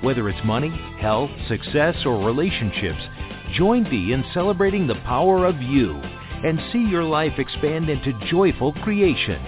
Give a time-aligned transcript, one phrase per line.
[0.00, 0.70] Whether it's money,
[1.00, 3.00] health, success, or relationships,
[3.54, 8.72] join Dee in celebrating the power of you and see your life expand into joyful
[8.84, 9.42] creation.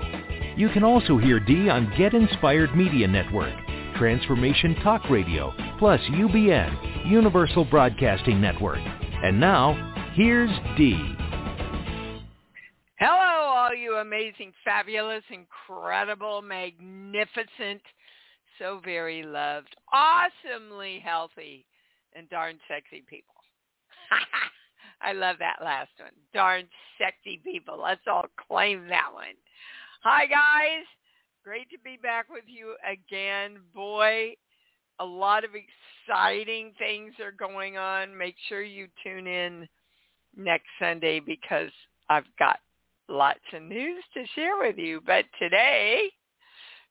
[0.55, 3.55] You can also hear Dee on Get Inspired Media Network,
[3.97, 8.79] Transformation Talk Radio, plus UBN, Universal Broadcasting Network.
[9.23, 9.73] And now,
[10.15, 11.15] here's Dee.
[12.99, 17.81] Hello, all you amazing, fabulous, incredible, magnificent,
[18.57, 21.65] so very loved, awesomely healthy,
[22.15, 23.35] and darn sexy people.
[25.01, 26.09] I love that last one.
[26.33, 26.63] Darn
[26.97, 27.79] sexy people.
[27.79, 29.35] Let's all claim that one.
[30.03, 30.85] Hi, guys.
[31.43, 33.59] Great to be back with you again.
[33.75, 34.33] Boy,
[34.99, 38.17] a lot of exciting things are going on.
[38.17, 39.67] Make sure you tune in
[40.35, 41.71] next Sunday because
[42.09, 42.59] I've got
[43.09, 45.01] lots of news to share with you.
[45.05, 46.09] But today,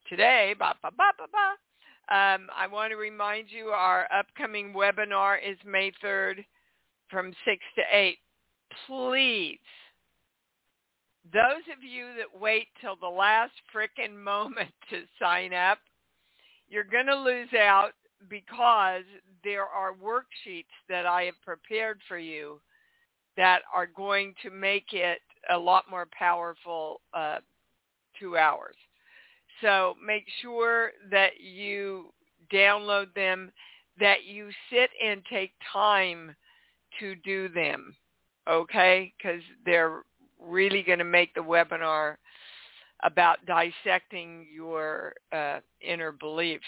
[0.09, 5.37] today, ba ba ba ba ba, um, I want to remind you our upcoming webinar
[5.43, 6.45] is May 3rd
[7.09, 8.17] from 6 to 8.
[8.87, 9.59] Please,
[11.33, 15.79] those of you that wait till the last frickin' moment to sign up,
[16.69, 17.91] you're going to lose out
[18.29, 19.03] because
[19.43, 22.59] there are worksheets that I have prepared for you
[23.35, 27.37] that are going to make it a lot more powerful uh,
[28.19, 28.75] two hours.
[29.61, 32.13] So make sure that you
[32.51, 33.51] download them,
[33.99, 36.35] that you sit and take time
[36.99, 37.95] to do them,
[38.49, 39.13] okay?
[39.17, 40.01] Because they're
[40.39, 42.15] really going to make the webinar
[43.03, 46.65] about dissecting your uh, inner beliefs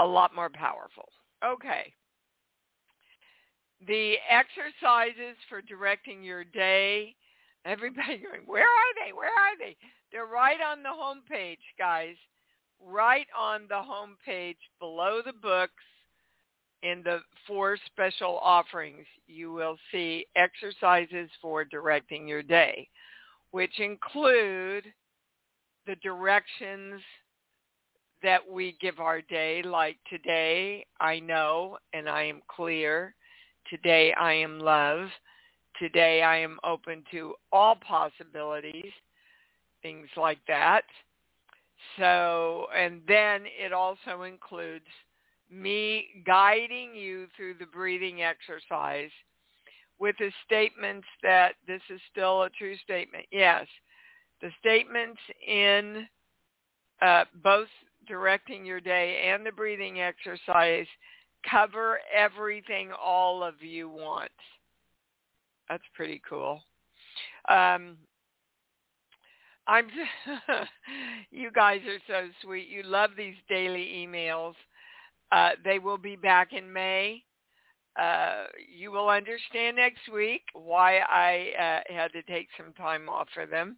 [0.00, 1.08] a lot more powerful.
[1.44, 1.92] Okay.
[3.86, 7.14] The exercises for directing your day,
[7.64, 9.12] everybody going, where are they?
[9.12, 9.76] Where are they?
[10.10, 12.16] They're right on the home page, guys.
[12.82, 15.72] Right on the home page below the books
[16.82, 22.88] in the four special offerings, you will see exercises for directing your day,
[23.50, 24.84] which include
[25.86, 27.02] the directions
[28.22, 33.14] that we give our day, like today I know and I am clear.
[33.68, 35.08] Today I am love.
[35.78, 38.92] Today I am open to all possibilities
[39.82, 40.82] things like that.
[41.98, 44.84] So, and then it also includes
[45.50, 49.10] me guiding you through the breathing exercise
[49.98, 53.24] with the statements that this is still a true statement.
[53.32, 53.66] Yes,
[54.40, 56.06] the statements in
[57.02, 57.68] uh, both
[58.10, 60.86] directing your day and the breathing exercise
[61.48, 64.30] cover everything all of you want.
[65.68, 66.60] That's pretty cool.
[67.48, 67.96] Um,
[69.66, 69.86] I'm
[71.30, 72.68] you guys are so sweet.
[72.68, 74.54] You love these daily emails.
[75.30, 77.22] Uh, they will be back in May.
[78.00, 78.46] Uh,
[78.76, 83.46] you will understand next week why I uh, had to take some time off for
[83.46, 83.76] them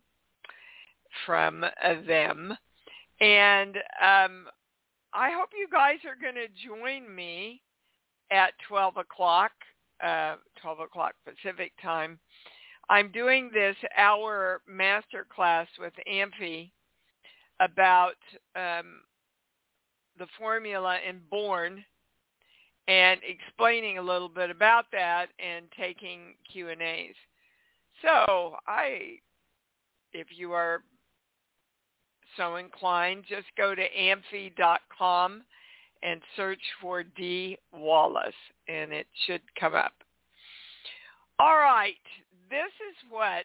[1.27, 2.57] from uh, them.
[3.23, 4.47] And um,
[5.15, 7.63] I hope you guys are going to join me
[8.31, 9.53] at 12 o'clock,
[10.05, 12.19] uh, 12 o'clock Pacific time
[12.89, 16.71] I'm doing this hour master class with Amphy
[17.61, 18.17] about
[18.57, 19.01] um,
[20.19, 21.83] the formula in Born
[22.89, 27.15] and explaining a little bit about that and taking Q&As.
[28.03, 29.17] So I,
[30.13, 30.83] if you are
[32.37, 35.43] so inclined, just go to amphy.com
[36.03, 38.35] and search for Dee Wallace
[38.69, 39.93] and it should come up.
[41.39, 41.95] All right,
[42.51, 43.45] this is what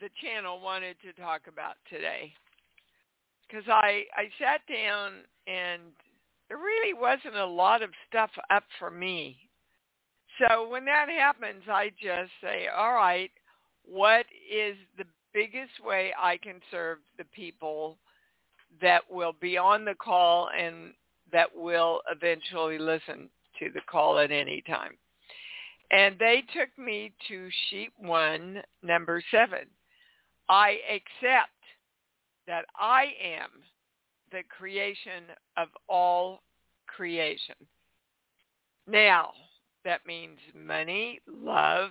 [0.00, 2.32] the channel wanted to talk about today.
[3.46, 5.12] Because I, I sat down
[5.46, 5.82] and
[6.48, 9.36] there really wasn't a lot of stuff up for me.
[10.38, 13.30] So when that happens, I just say, all right,
[13.84, 17.98] what is the biggest way I can serve the people
[18.80, 20.92] that will be on the call and
[21.32, 23.28] that will eventually listen
[23.58, 24.96] to the call at any time.
[25.90, 29.66] And they took me to sheet one, number seven.
[30.48, 31.50] I accept
[32.46, 33.50] that I am
[34.30, 35.24] the creation
[35.56, 36.42] of all
[36.86, 37.54] creation.
[38.86, 39.32] Now,
[39.84, 41.90] that means money, love,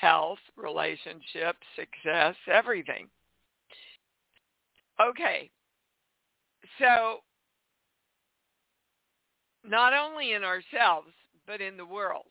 [0.00, 3.08] health, relationships, success, everything.
[5.00, 5.50] Okay,
[6.78, 7.18] so
[9.64, 11.08] not only in ourselves,
[11.46, 12.26] but in the world.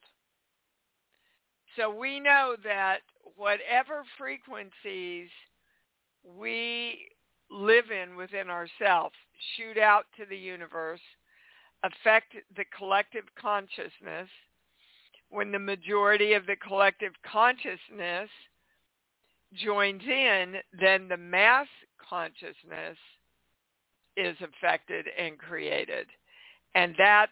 [1.78, 3.00] So we know that
[3.36, 5.30] whatever frequencies
[6.24, 7.08] we
[7.52, 9.16] live in within ourselves
[9.56, 11.02] shoot out to the universe,
[11.84, 14.30] affect the collective consciousness.
[15.30, 18.30] When the majority of the collective consciousness
[19.54, 21.68] joins in, then the mass
[22.10, 22.98] consciousness
[24.18, 26.08] is affected and created.
[26.74, 27.32] And that's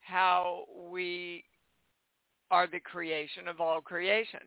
[0.00, 1.44] how we
[2.50, 4.40] are the creation of all creation.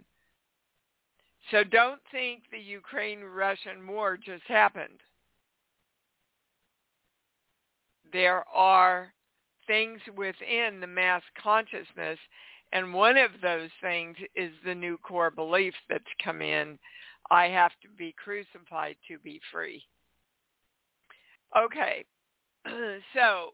[1.52, 5.00] So don't think the Ukraine-Russian war just happened.
[8.12, 9.14] There are
[9.66, 12.20] things within the mass consciousness,
[12.74, 16.78] and one of those things is the new core belief that's come in.
[17.32, 19.84] I have to be crucified to be free.
[21.58, 22.06] Okay,
[23.14, 23.52] so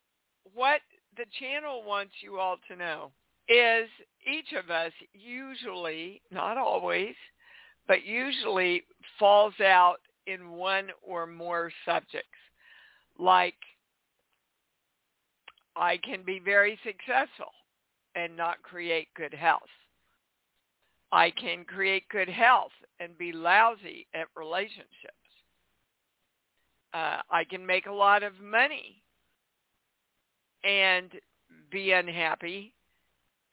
[0.54, 0.82] what
[1.16, 3.12] the channel wants you all to know
[3.48, 3.88] is
[4.26, 7.16] each of us usually, not always,
[7.88, 8.84] but usually
[9.20, 12.30] falls out in one or more subjects.
[13.20, 13.56] Like
[15.76, 17.52] I can be very successful
[18.16, 19.62] and not create good health.
[21.12, 25.14] I can create good health and be lousy at relationships.
[26.94, 29.02] Uh, I can make a lot of money
[30.64, 31.12] and
[31.72, 32.74] be unhappy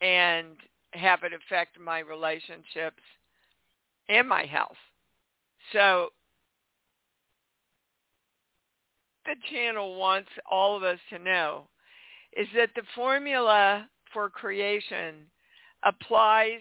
[0.01, 0.57] and
[0.93, 3.03] have it affect my relationships
[4.09, 4.77] and my health.
[5.73, 6.11] So
[9.25, 11.69] the channel wants all of us to know
[12.37, 15.27] is that the formula for creation
[15.85, 16.61] applies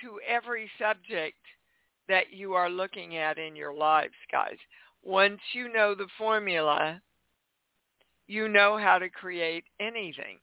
[0.00, 1.36] to every subject
[2.08, 4.56] that you are looking at in your lives, guys.
[5.02, 7.00] Once you know the formula,
[8.26, 10.38] you know how to create anything.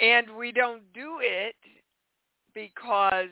[0.00, 1.56] And we don't do it
[2.54, 3.28] because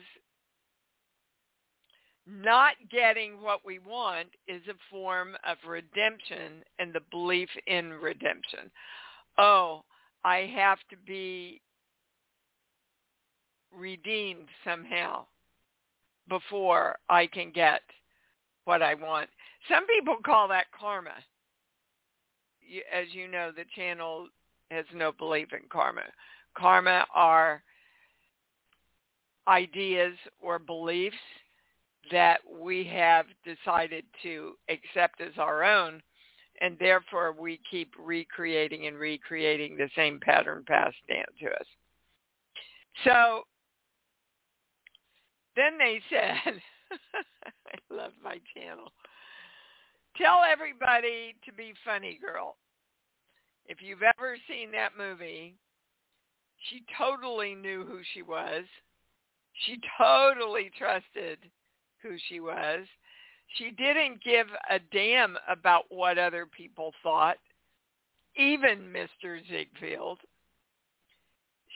[2.27, 8.69] not getting what we want is a form of redemption and the belief in redemption.
[9.37, 9.83] Oh,
[10.23, 11.61] I have to be
[13.71, 15.25] redeemed somehow
[16.27, 17.81] before I can get
[18.65, 19.29] what I want.
[19.69, 21.15] Some people call that karma.
[22.93, 24.27] As you know, the channel
[24.69, 26.03] has no belief in karma.
[26.55, 27.63] Karma are
[29.47, 31.15] ideas or beliefs
[32.11, 36.01] that we have decided to accept as our own
[36.59, 41.67] and therefore we keep recreating and recreating the same pattern passed down to us.
[43.03, 43.43] So
[45.55, 46.61] then they said,
[46.91, 48.91] I love my channel,
[50.17, 52.57] tell everybody to be funny girl.
[53.65, 55.55] If you've ever seen that movie,
[56.69, 58.65] she totally knew who she was.
[59.65, 61.37] She totally trusted
[62.01, 62.85] who she was.
[63.55, 67.37] She didn't give a damn about what other people thought,
[68.35, 69.39] even Mr.
[69.49, 70.19] Ziegfeld.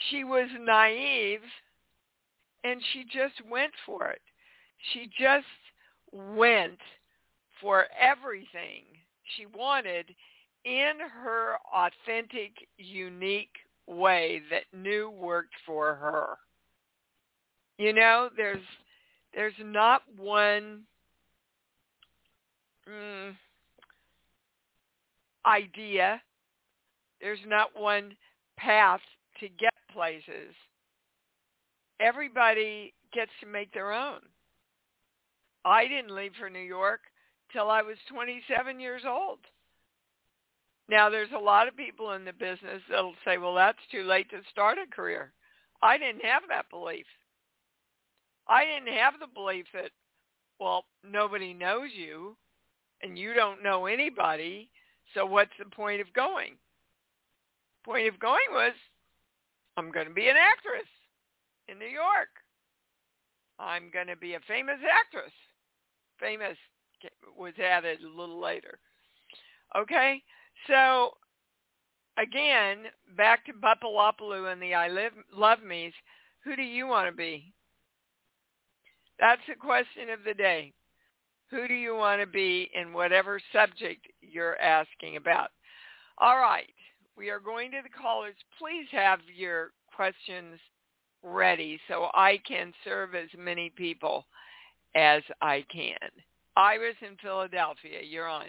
[0.09, 1.41] She was naive
[2.63, 4.21] and she just went for it.
[4.91, 5.45] She just
[6.11, 6.79] went
[7.61, 8.83] for everything
[9.35, 10.13] she wanted
[10.65, 13.55] in her authentic, unique
[13.87, 16.37] way that knew worked for her.
[17.77, 18.63] You know, there's
[19.33, 20.83] there's not one
[22.89, 23.35] mm,
[25.45, 26.21] idea.
[27.21, 28.15] There's not one
[28.57, 29.01] path
[29.39, 30.53] to get places.
[31.99, 34.19] Everybody gets to make their own.
[35.65, 37.01] I didn't leave for New York
[37.51, 39.39] till I was 27 years old.
[40.89, 44.29] Now, there's a lot of people in the business that'll say, well, that's too late
[44.31, 45.31] to start a career.
[45.81, 47.05] I didn't have that belief.
[48.47, 49.91] I didn't have the belief that,
[50.59, 52.35] well, nobody knows you
[53.03, 54.69] and you don't know anybody,
[55.13, 56.53] so what's the point of going?
[57.86, 58.74] Point of going was,
[59.77, 60.88] I'm going to be an actress
[61.67, 62.29] in New York.
[63.60, 65.31] I'm going to be a famous actress.
[66.19, 66.57] Famous
[67.38, 68.79] was added a little later.
[69.77, 70.22] Okay?
[70.67, 71.12] So
[72.17, 72.86] again,
[73.17, 75.93] back to Bupalopalu and the I live, Love Me's,
[76.43, 77.53] who do you want to be?
[79.19, 80.74] That's the question of the day.
[81.53, 85.51] Who do you want to be in whatever subject you're asking about?
[86.17, 86.74] All right.
[87.15, 88.33] We are going to the callers.
[88.57, 90.60] Please have your questions
[91.22, 94.25] ready so I can serve as many people
[94.95, 96.10] as I can.
[96.57, 98.48] Iris in Philadelphia, you're on.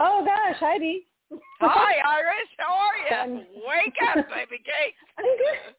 [0.00, 1.06] Oh gosh, Heidi.
[1.60, 2.48] Hi, Iris.
[2.58, 3.36] How are you?
[3.66, 4.94] Wake up, baby cake.
[5.18, 5.74] I'm good.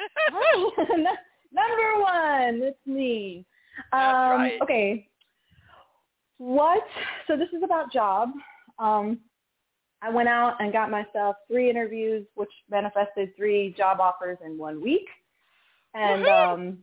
[0.32, 1.14] Hi.
[1.52, 3.46] Number one, it's me.
[3.92, 4.58] That's um, right.
[4.62, 5.08] Okay.
[6.38, 6.84] What?
[7.26, 8.30] So this is about job.
[8.78, 9.18] Um,
[10.00, 14.80] I went out and got myself three interviews, which manifested three job offers in one
[14.80, 15.06] week.
[15.94, 16.78] And um,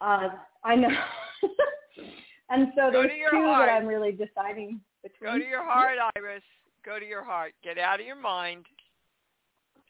[0.00, 0.28] uh,
[0.62, 0.88] I know.
[2.50, 3.68] and so Go there's two heart.
[3.68, 5.32] that I'm really deciding between.
[5.32, 6.42] Go to your heart, Iris.
[6.84, 7.54] Go to your heart.
[7.64, 8.66] Get out of your mind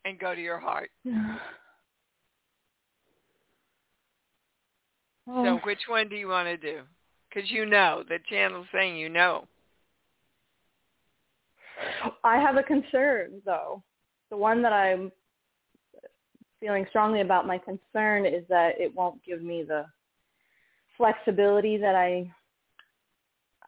[0.04, 0.90] and go to your heart.
[5.26, 5.56] So Oh.
[5.64, 6.82] which one do you want to do?
[7.28, 9.46] Because you know, the channel's saying you know.
[12.24, 13.82] I have a concern, though.
[14.30, 15.12] The one that I'm
[16.60, 19.84] feeling strongly about, my concern is that it won't give me the
[20.96, 22.32] flexibility that I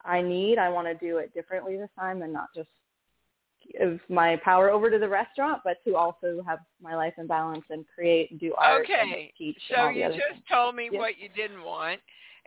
[0.04, 0.58] I need.
[0.58, 2.68] I want to do it differently this time and not just
[3.72, 7.64] give my power over to the restaurant, but to also have my life in balance
[7.70, 9.00] and create and do art Okay.
[9.00, 9.62] and teach.
[9.70, 10.42] and So you just things.
[10.50, 12.00] told me what you didn't want,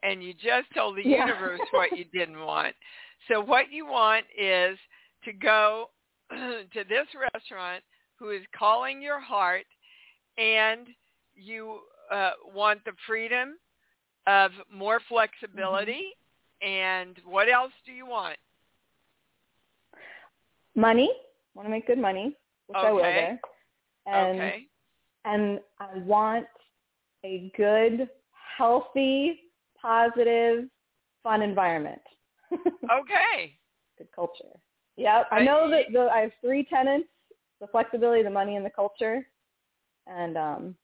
[0.04, 1.26] and you just told the Yeah.
[1.26, 2.76] universe what you didn't want.
[3.28, 4.78] So what you want is
[5.26, 5.90] to go
[6.32, 7.84] to this restaurant
[8.16, 9.66] who is calling your heart,
[10.38, 10.88] and
[11.36, 11.80] you
[12.12, 13.58] uh, want the freedom
[14.28, 16.02] of more flexibility.
[16.62, 18.38] And what else do you want?
[20.76, 21.12] Money.
[21.54, 22.38] want to make good money,
[22.68, 23.14] which I will Okay.
[23.14, 23.42] there.
[24.06, 24.68] And okay.
[25.26, 26.48] and I want
[27.24, 28.10] a good,
[28.58, 30.66] healthy, positive,
[31.24, 32.02] fun environment.
[32.92, 33.58] Okay.
[33.98, 34.60] good culture.
[34.98, 35.28] Yep.
[35.32, 37.08] I know that the, I have three tenants:
[37.62, 39.26] the flexibility, the money, and the culture.
[40.08, 40.76] And um,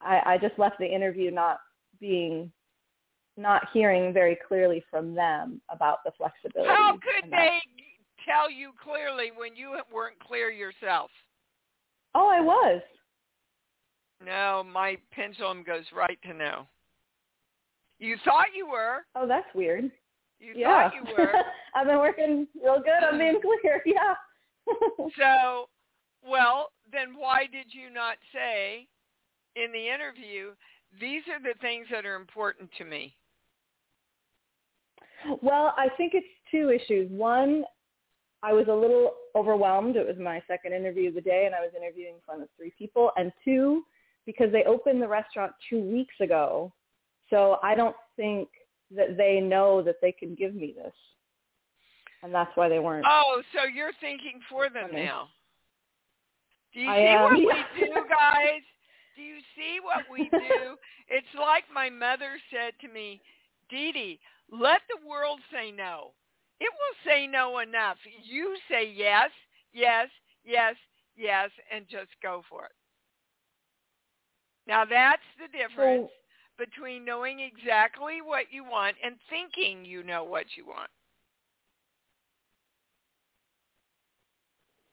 [0.00, 1.58] I, I just left the interview not
[2.00, 2.52] being,
[3.36, 6.68] not hearing very clearly from them about the flexibility.
[6.68, 7.60] How could they
[8.26, 11.10] tell you clearly when you weren't clear yourself?
[12.14, 12.82] Oh, I was.
[14.24, 16.66] No, my pendulum goes right to no.
[17.98, 19.06] You thought you were.
[19.14, 19.90] Oh, that's weird.
[20.38, 20.90] You yeah.
[20.90, 21.32] thought you were.
[21.74, 23.82] I've been working real good on being clear.
[23.86, 24.14] Yeah.
[25.16, 25.68] so,
[26.28, 28.88] well, then why did you not say
[29.54, 30.50] in the interview,
[31.00, 33.14] these are the things that are important to me?
[35.40, 37.10] Well, I think it's two issues.
[37.10, 37.64] One,
[38.42, 39.96] I was a little overwhelmed.
[39.96, 42.48] It was my second interview of the day, and I was interviewing in front of
[42.56, 43.10] three people.
[43.16, 43.82] And two,
[44.24, 46.72] because they opened the restaurant two weeks ago,
[47.30, 48.48] so I don't think
[48.94, 50.92] that they know that they can give me this,
[52.22, 53.06] and that's why they weren't.
[53.08, 55.04] Oh, so you're thinking for them Funny.
[55.04, 55.28] now.
[56.72, 58.62] Do you I see am, what we do, guys?
[59.16, 60.76] Do you see what we do?
[61.08, 63.20] it's like my mother said to me,
[63.70, 64.20] Dee Dee,
[64.52, 66.12] let the world say no.
[66.60, 67.98] It will say no enough.
[68.24, 69.30] You say yes,
[69.72, 70.08] yes,
[70.44, 70.74] yes,
[71.16, 72.72] yes, and just go for it.
[74.66, 76.10] Now that's the difference
[76.58, 80.90] between knowing exactly what you want and thinking you know what you want.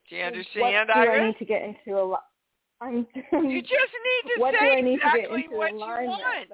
[0.10, 2.24] Do you understand, what do I need to get into a lot?
[2.82, 3.08] I'm.
[3.32, 5.80] You just need to what do say I need to exactly get into what you
[5.80, 6.50] want.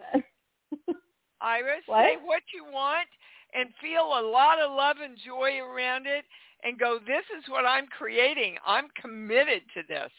[1.41, 2.05] Iris, What?
[2.05, 3.07] say what you want
[3.53, 6.25] and feel a lot of love and joy around it
[6.63, 8.55] and go, this is what I'm creating.
[8.65, 10.11] I'm committed to this.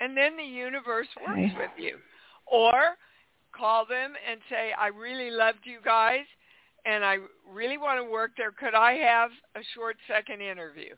[0.00, 1.54] And then the universe works Okay.
[1.56, 1.98] with you.
[2.46, 2.96] Or
[3.56, 6.24] call them and say, I really loved you guys
[6.84, 8.50] and I really want to work there.
[8.52, 10.94] Could I have a short second interview?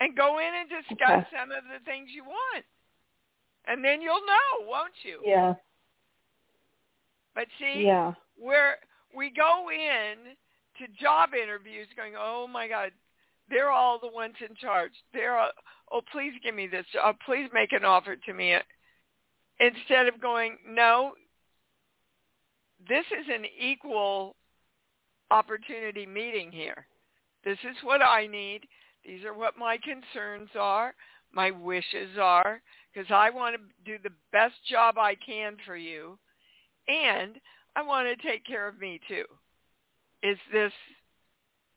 [0.00, 1.36] And go in and discuss Okay.
[1.38, 2.64] some of the things you want.
[3.66, 5.20] And then you'll know, won't you?
[5.24, 5.54] yeah.
[7.34, 8.14] But see, Yeah.
[8.36, 8.78] where
[9.14, 10.36] we go in
[10.78, 12.92] to job interviews going, oh my God,
[13.48, 14.92] they're all the ones in charge.
[15.12, 15.50] They're all,
[15.90, 17.16] oh, please give me this job.
[17.24, 18.56] Please make an offer to me.
[19.60, 21.14] Instead of going, no,
[22.88, 24.36] this is an equal
[25.30, 26.86] opportunity meeting here.
[27.44, 28.62] This is what I need.
[29.04, 30.94] These are what my concerns are,
[31.32, 32.62] my wishes are,
[32.92, 36.18] because I want to do the best job I can for you
[36.88, 37.40] and
[37.76, 39.24] I want to take care of me too.
[40.22, 40.72] Is this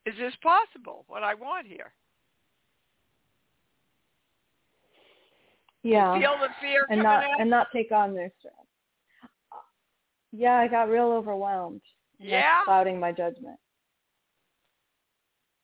[0.05, 1.03] Is this possible?
[1.07, 1.91] What I want here?
[5.83, 6.17] Yeah.
[6.19, 7.29] Feel the fear and not up?
[7.39, 8.53] and not take on their stress.
[10.31, 11.81] Yeah, I got real overwhelmed.
[12.19, 12.63] Yeah?
[12.65, 13.57] Clouding my judgment.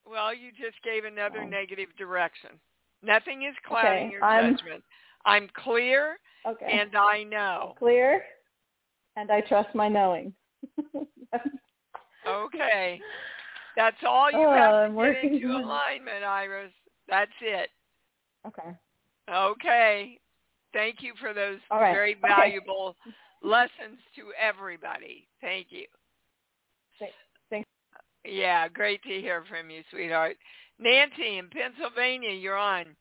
[0.08, 1.46] Well, you just gave another Oh.
[1.48, 2.50] negative direction.
[3.02, 4.84] Nothing is clouding Okay, your I'm- judgment.
[5.24, 6.66] I'm clear Okay.
[6.80, 7.74] and I know.
[7.78, 8.24] Clear,
[9.16, 10.32] and I trust my knowing.
[12.26, 13.00] Okay.
[13.76, 16.70] That's all you Oh, have I'm to get working into on alignment, Iris.
[17.08, 17.68] That's it.
[18.46, 18.76] okay.
[19.28, 20.18] Okay.
[20.72, 21.92] Thank you for those All right.
[21.92, 22.20] very Okay.
[22.20, 22.96] valuable
[23.42, 25.26] lessons to everybody.
[25.40, 25.86] Thank you.
[26.98, 27.14] Thank-
[27.50, 27.68] thanks.
[28.24, 30.36] Yeah, great to hear from you, sweetheart.
[30.78, 32.96] Nancy in Pennsylvania, you're on.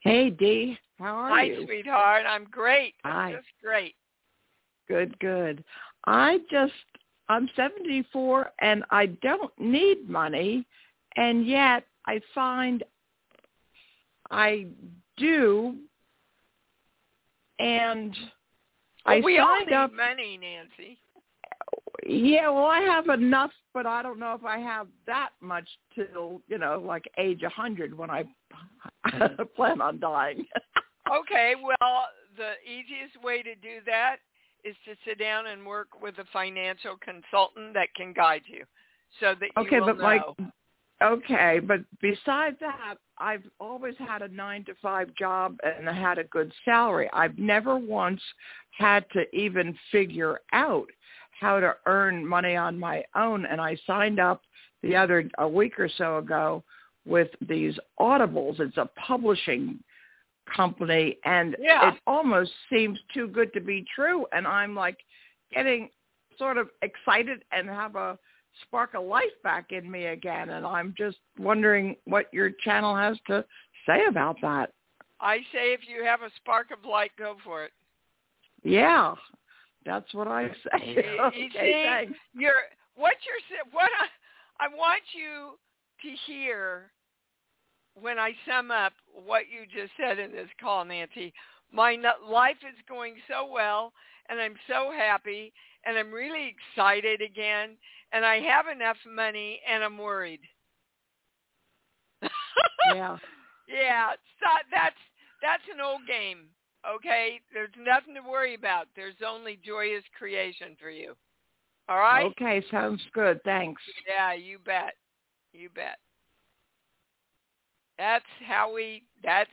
[0.00, 1.56] Hey Dee, how are Hi, you?
[1.60, 2.24] Hi, sweetheart.
[2.26, 2.94] I'm great.
[3.04, 3.32] Hi.
[3.32, 3.94] Just great.
[4.88, 5.64] Good, good.
[6.06, 6.72] I just
[7.28, 10.66] I'm 74 and I don't need money
[11.16, 12.82] and yet I find
[14.30, 14.66] I
[15.18, 15.76] do
[17.58, 18.16] and
[19.04, 20.98] I Well, we all need up money, Nancy.
[22.06, 26.40] yeah, well I have enough but I don't know if I have that much till,
[26.48, 28.24] you know, like age 100 when I
[29.56, 30.46] plan on dying.
[31.08, 34.16] Okay, well, the easiest way to do that
[34.64, 38.64] is to sit down and work with a financial consultant that can guide you
[39.20, 40.36] so that you Okay, will but know.
[41.02, 46.18] okay, but besides that, I've always had a nine to five job and I had
[46.18, 47.08] a good salary.
[47.12, 48.20] I've never once
[48.76, 50.88] had to even figure out
[51.40, 53.46] how to earn money on my own.
[53.46, 54.42] And I signed up
[54.82, 56.62] the other a week or so ago
[57.06, 58.60] with these Audibles.
[58.60, 59.78] It's a publishing
[60.54, 61.92] company and Yeah.
[61.94, 64.98] it almost seems too good to be true and I'm like
[65.52, 65.90] getting
[66.38, 68.18] sort of excited and have a
[68.62, 73.16] spark of life back in me again and I'm just wondering what your channel has
[73.28, 73.44] to
[73.86, 74.72] say about that.
[75.20, 77.72] I say if you have a spark of light, go for it.
[78.62, 79.14] Yeah.
[79.84, 80.84] That's what I say.
[80.86, 82.18] You- you see, thanks.
[82.34, 82.52] you're
[82.94, 83.90] what you're sa- what
[84.60, 85.56] I, I want you
[86.02, 86.90] to hear
[88.00, 91.32] when I sum up what you just said in this call, Nancy.
[91.72, 93.92] My life is going so well,
[94.28, 95.52] and I'm so happy,
[95.84, 97.76] and I'm really excited again,
[98.12, 100.40] and I have enough money, and I'm worried.
[102.94, 103.18] Yeah.
[103.68, 104.96] Yeah, so that's
[105.42, 106.46] that's an old game.
[106.88, 108.86] Okay, there's nothing to worry about.
[108.96, 111.14] There's only joyous creation for you.
[111.88, 112.26] All right?
[112.26, 113.42] Okay, sounds good.
[113.44, 113.82] Thanks.
[114.06, 114.94] Yeah, you bet.
[115.52, 115.98] You bet.
[117.98, 119.50] That's how we that's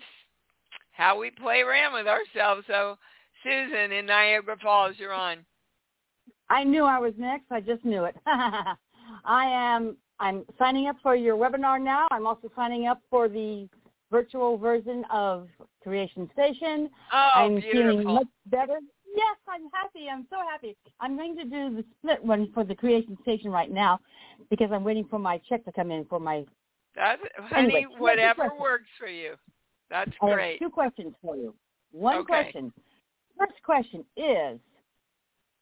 [0.91, 2.63] how we play around with ourselves.
[2.67, 2.97] So
[3.43, 5.39] Susan in Niagara Falls, you're on.
[6.49, 7.45] I knew I was next.
[7.51, 8.15] I just knew it.
[8.25, 8.77] I
[9.25, 9.97] am.
[10.19, 12.07] I'm signing up for your webinar now.
[12.11, 13.67] I'm also signing up for the
[14.11, 15.49] virtual version of
[15.83, 16.89] Creation Station.
[17.11, 18.79] Oh, I'm feeling much better.
[19.15, 20.07] Yes, I'm happy.
[20.11, 20.75] I'm so happy.
[20.99, 23.99] I'm going to do the split one for the Creation Station right now
[24.49, 26.45] because I'm waiting for my check to come in for my.
[26.95, 29.35] That's honey, Anyway, whatever works for you.
[29.89, 30.59] That's I have great.
[30.59, 31.53] two questions for you.
[31.91, 32.25] One Okay.
[32.25, 32.73] question.
[33.37, 34.59] First question is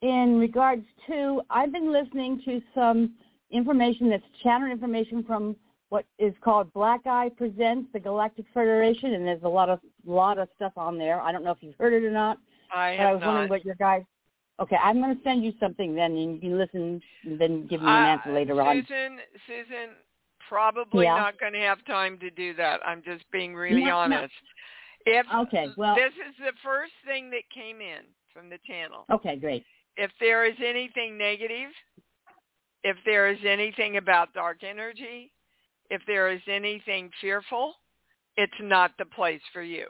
[0.02, 3.16] in regards to I've been listening to some
[3.52, 5.56] information that's channel information from
[5.90, 10.38] what is called Black Eye Presents the Galactic Federation, and there's a lot of lot
[10.38, 11.20] of stuff on there.
[11.22, 12.38] I don't know if you've heard it or not,
[12.74, 14.04] I but I have was wondering what your guys.
[14.60, 17.82] Okay, I'm going to send you something then, and you can listen, and then give
[17.82, 18.76] me an Uh, answer later on.
[18.88, 19.18] Susan,
[19.48, 19.90] Susan,
[20.54, 21.16] probably Yeah.
[21.16, 22.80] not going to have time to do that.
[22.86, 24.18] I'm just being really No, no.
[24.18, 24.34] honest.
[25.06, 29.06] If Okay, well- this is the first thing that came in from the channel.
[29.10, 29.66] Okay, great.
[29.98, 31.72] If there is anything negative,
[32.84, 35.34] if there is anything about dark energy,
[35.90, 37.76] if there is anything fearful,
[38.38, 39.88] it's not the place for you.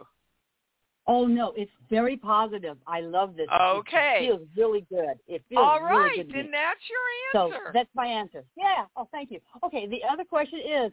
[1.05, 2.77] Oh no, it's very positive.
[2.87, 3.47] I love this.
[3.51, 4.19] Okay.
[4.21, 5.19] It feels really good.
[5.27, 7.57] It feels All really good then that's your answer.
[7.65, 8.43] So that's my answer.
[8.57, 8.85] Yeah.
[8.95, 9.39] Oh, thank you.
[9.65, 9.87] Okay.
[9.87, 10.91] The other question is,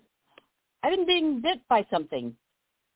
[0.82, 2.34] I've been being bit by something.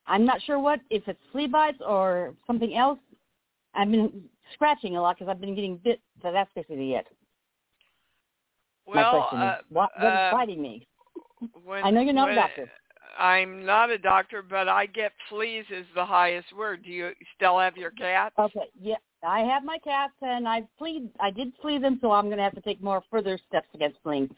[0.07, 2.98] I'm not sure what, if it's flea bites or something else.
[3.74, 4.24] I've been
[4.55, 6.00] scratching a lot because I've been getting bit.
[6.22, 7.07] So that's basically it.
[8.87, 10.87] my question uh, is, what, what is uh, biting me?
[11.64, 12.70] when, I know you're not a doctor.
[13.18, 16.85] I'm not a doctor, but I get fleas is the highest word.
[16.85, 18.35] Do you still have your cats?
[18.38, 18.68] Okay.
[18.81, 18.96] Yeah.
[19.27, 21.09] I have my cats and I've fleed.
[21.20, 23.98] I did flea them, so I'm going to have to take more further steps against
[24.03, 24.29] fleas.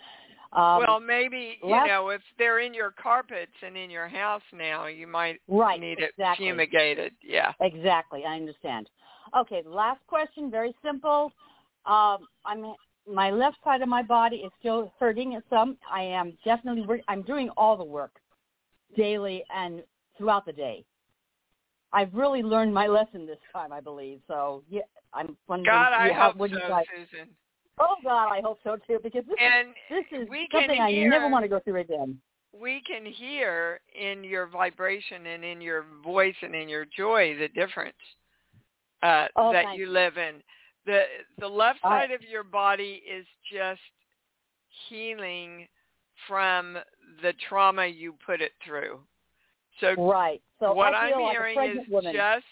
[0.53, 4.87] Um, well, maybe you know if they're in your carpets and in your house now,
[4.87, 5.81] you might right.
[5.81, 6.47] need exactly.
[6.47, 7.13] it fumigated.
[7.23, 7.53] Yeah.
[7.61, 8.23] Exactly.
[8.27, 8.89] I understand.
[9.37, 11.33] Okay, last question, very simple.
[11.85, 12.75] Um, I'm
[13.13, 15.77] my left side of my body is still hurting some.
[15.93, 18.13] I am definitely I'm doing all the work
[18.97, 19.83] daily and
[20.17, 20.85] throughout the day.
[21.93, 24.21] I've really learned my lesson this time, I believe.
[24.27, 24.83] So yeah,
[25.15, 25.75] I'm wondering.
[25.75, 27.29] God, I how, hope what so, you guys, Susan.
[27.79, 29.75] Oh God, I hope so too, because this And is
[30.11, 32.19] this is something I hear- never want to go through again.
[32.53, 37.49] we can hear in your vibration and in your voice and in your joy the
[37.49, 37.97] difference
[39.03, 40.43] uh, Oh, that you live in.
[40.87, 41.03] The
[41.39, 43.81] the left side of your body is just
[44.89, 45.69] healing
[46.27, 46.79] from
[47.23, 49.01] the trauma you put it through.
[49.81, 50.43] So Right.
[50.59, 52.13] So what I I'm like hearing is woman.
[52.13, 52.45] just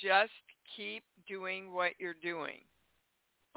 [0.00, 0.32] just
[0.76, 2.60] keep doing what you're doing.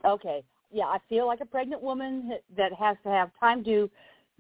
[0.06, 0.44] Okay.
[0.72, 3.90] Yeah, I feel like a pregnant woman that has to have time to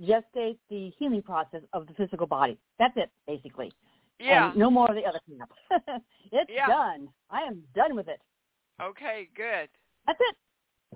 [0.01, 2.57] gestate the healing process of the physical body.
[2.79, 3.71] That's it, basically.
[4.19, 4.49] Yeah.
[4.49, 6.01] And no more of the other crap.
[6.31, 6.67] it's Yeah.
[6.67, 7.09] done.
[7.29, 8.19] I am done with it.
[8.81, 9.69] Okay, good.
[10.07, 10.35] That's it.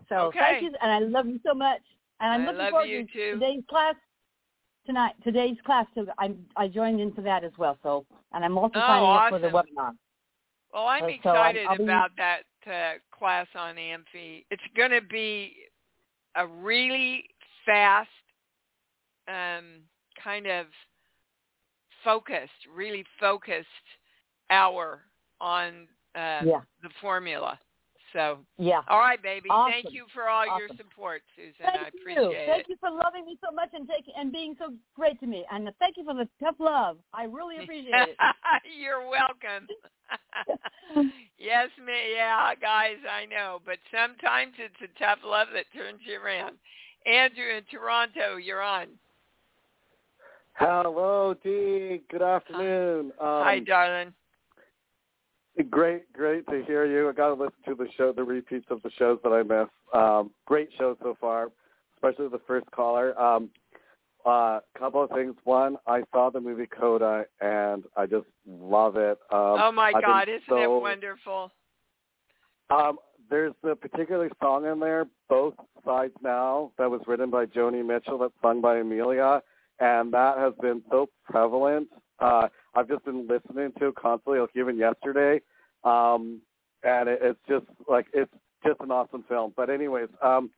[0.10, 0.40] So Okay.
[0.40, 1.82] thank you, and I love you so much.
[2.20, 3.34] And I'm I looking love forward you to too.
[3.40, 3.96] today's class
[4.88, 5.14] tonight.
[5.24, 6.08] Today's class too.
[6.18, 7.78] I I joined in for that as well.
[7.84, 9.92] So, and I'm also Oh, signing up for the webinar.
[10.74, 14.46] Well, I'm So- so I'm- excited be- about that uh, class on Amphy.
[14.50, 15.56] It's going to be
[16.36, 17.30] a really
[17.66, 18.10] fast,
[19.28, 19.84] um,
[20.22, 20.68] kind of
[22.04, 23.68] focused, really focused
[24.50, 25.04] hour
[25.40, 26.62] on uh, Yeah.
[26.82, 27.60] the formula.
[28.18, 28.82] So, Yeah.
[28.88, 29.48] all right, baby.
[29.48, 31.54] Thank you for all your support, Susan.
[31.60, 32.00] Thank I you.
[32.02, 32.70] appreciate Thank it.
[32.70, 35.46] you for loving me so much and taking and being so great to me.
[35.52, 36.98] And thank you for the tough love.
[37.14, 38.18] I really appreciate it.
[38.82, 39.68] You're welcome.
[41.38, 42.16] yes, me.
[42.16, 43.60] Yeah, guys, I know.
[43.64, 46.56] But sometimes it's a tough love that turns you around.
[47.06, 48.88] Andrew in Toronto, you're on.
[50.54, 52.02] Hello, Dee.
[52.10, 53.12] Good afternoon.
[53.22, 54.12] Um, Hi, darling.
[55.70, 57.10] Great, great to hear you.
[57.10, 59.72] I got to listen to the show, the repeats of the shows that I missed.
[59.94, 61.50] Um, great show so far,
[61.96, 63.20] especially the first caller.
[63.20, 63.50] Um,
[64.24, 65.36] uh, couple of things.
[65.46, 69.18] One, I saw the movie Coda, and I just love it.
[69.32, 71.52] Um, oh my I've God, isn't it wonderful?
[72.70, 72.98] Um,
[73.30, 78.18] there's a particular song in there, Both Sides Now, that was written by Joni Mitchell,
[78.18, 79.42] that's sung by Amelia,
[79.80, 81.88] and that has been so prevalent.
[82.20, 85.42] Uh, I've just been listening to constantly, like even yesterday,
[85.84, 86.42] um,
[86.84, 88.32] and it, it's just like it's
[88.66, 89.54] just an awesome film.
[89.56, 90.50] But anyways, um,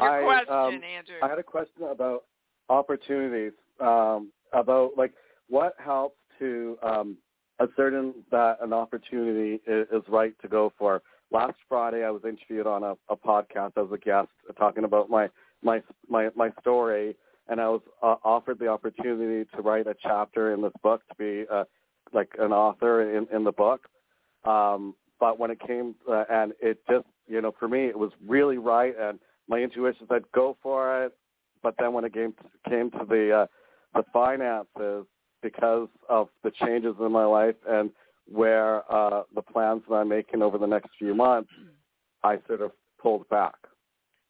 [0.00, 1.16] Your I question, um, Andrew.
[1.22, 2.24] I had a question about
[2.68, 5.12] opportunities, um, about like
[5.48, 7.16] what helps to um,
[7.60, 11.02] ascertain that an opportunity is, is right to go for.
[11.30, 15.28] Last Friday, I was interviewed on a, a podcast as a guest, talking about my
[15.62, 17.16] my my my story,
[17.48, 21.14] and I was uh, offered the opportunity to write a chapter in this book to
[21.16, 21.64] be uh,
[22.12, 23.88] like an author in in the book.
[24.44, 28.12] Um, but when it came, uh, and it just you know for me it was
[28.26, 31.12] really right, and my intuition said go for it.
[31.62, 33.46] But then when it came to, came to the uh,
[33.94, 35.06] the finances,
[35.42, 37.90] because of the changes in my life and
[38.26, 41.50] where uh, the plans that I'm making over the next few months,
[42.22, 43.54] I sort of pulled back.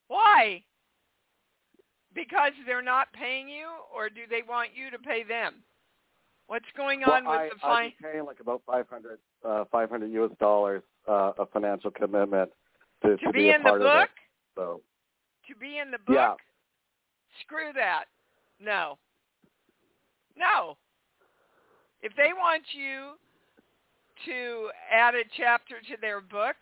[0.09, 0.63] Why?
[2.14, 5.57] Because they're not paying you, or do they want you to pay them?
[6.47, 7.92] What's going on well, with I, the fine?
[8.01, 10.31] Been paying like about 500, uh, 500 U.S.
[10.40, 12.51] dollars uh, of financial commitment
[13.03, 14.09] to, To be, be a in the book?
[14.57, 14.81] So
[15.49, 16.16] To be in the book?
[16.16, 16.35] yeah,
[17.44, 18.05] Screw that.
[18.61, 18.99] No.
[20.37, 20.77] No.
[22.03, 23.12] If they want you
[24.27, 26.57] to add a chapter to their book,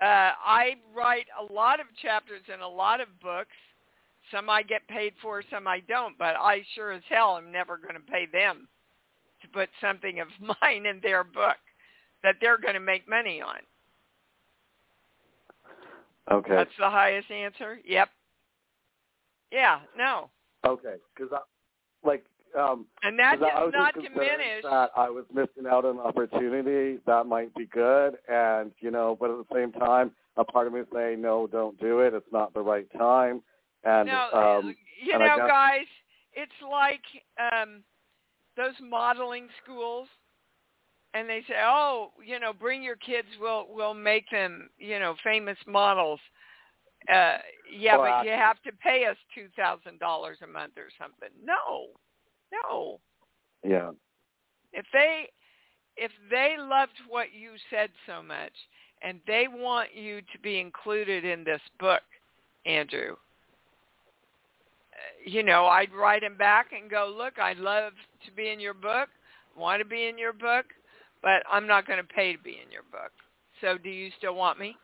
[0.00, 3.56] uh, I write a lot of chapters in a lot of books.
[4.32, 7.76] Some I get paid for, some I don't, but I sure as hell am never
[7.76, 8.68] going to pay them
[9.42, 10.28] to put something of
[10.62, 11.56] mine in their book
[12.22, 13.58] that they're going to make money on.
[16.30, 17.78] okay, That's the highest answer.
[17.86, 18.08] Yep.
[19.52, 20.30] Yeah, no.
[20.66, 21.38] okay, because I
[22.06, 22.24] like
[22.58, 26.98] um, And that does was not diminish that I was missing out on an opportunity
[27.06, 30.72] that might be good, and you know, but at the same time, a part of
[30.72, 32.14] me is saying, no, don't do it.
[32.14, 33.42] It's not the right time,
[33.84, 35.86] and no, um, you and know, guys,
[36.32, 37.02] it's like
[37.38, 37.82] um
[38.56, 40.08] those modeling schools,
[41.14, 43.28] and they say, "Oh, you know, bring your kids.
[43.40, 46.20] We'll we'll make them, you know, famous models."
[47.12, 47.38] Uh,
[47.72, 51.28] yeah, but you have to pay us two thousand dollars a month or something.
[51.44, 51.88] No,
[52.52, 53.00] no.
[53.64, 53.90] yeah,
[54.72, 55.30] If they
[55.96, 58.52] if they loved what you said so much,
[59.02, 62.02] and they want you to be included in this book,
[62.64, 63.25] Andrew, uh,
[65.26, 67.92] you know, I'd write him back and go, look, I'd love
[68.24, 69.08] to be in your book,
[69.56, 70.66] want to be in your book,
[71.20, 73.10] but I'm not going to pay to be in your book.
[73.60, 74.76] So do you still want me?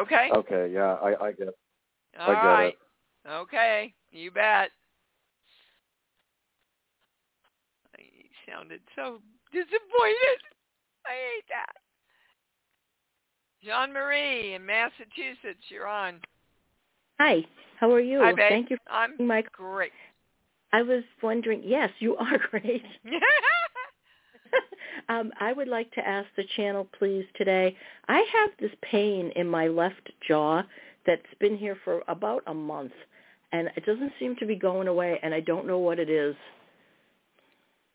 [0.00, 0.28] Okay.
[0.34, 0.70] Okay.
[0.72, 1.48] Yeah, I I get.
[1.48, 1.58] It.
[2.18, 2.66] All I get right.
[2.66, 3.28] it.
[3.30, 3.94] Okay.
[4.10, 4.70] You bet.
[7.98, 9.18] He sounded so
[9.52, 10.40] disappointed.
[11.06, 11.74] I hate that.
[13.62, 16.20] Jean Marie in Massachusetts, you're on.
[17.20, 17.44] Hi,
[17.80, 18.20] how are you?
[18.20, 18.48] Hi, babe.
[18.48, 19.42] Thank you I'm for my.
[19.52, 19.92] great.
[20.72, 21.62] I was wondering.
[21.64, 22.84] Yes, you are great.
[25.08, 27.76] um, I would like to ask the channel, please, today.
[28.08, 30.62] I have this pain in my left jaw
[31.06, 32.92] that's been here for about a month,
[33.52, 36.36] and it doesn't seem to be going away, and I don't know what it is.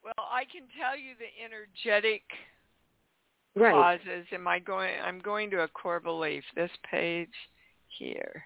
[0.03, 2.23] well, I can tell you the energetic
[3.55, 3.73] Right.
[3.73, 4.25] causes.
[4.33, 4.93] Am I going?
[5.01, 6.43] I'm going to a core belief.
[6.55, 7.29] This page
[7.87, 8.43] here.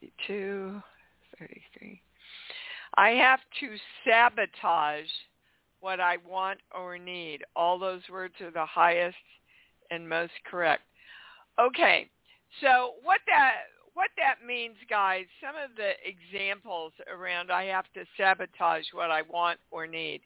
[0.00, 0.82] 32,
[1.38, 2.00] 33.
[2.96, 5.06] I have to sabotage
[5.80, 7.44] what I want or need.
[7.54, 9.16] All those words are the highest
[9.90, 10.82] and most correct.
[11.60, 12.08] Okay,
[12.60, 13.52] so what that
[13.94, 19.22] what that means, guys, some of the examples around I have to sabotage what I
[19.22, 20.20] want or need.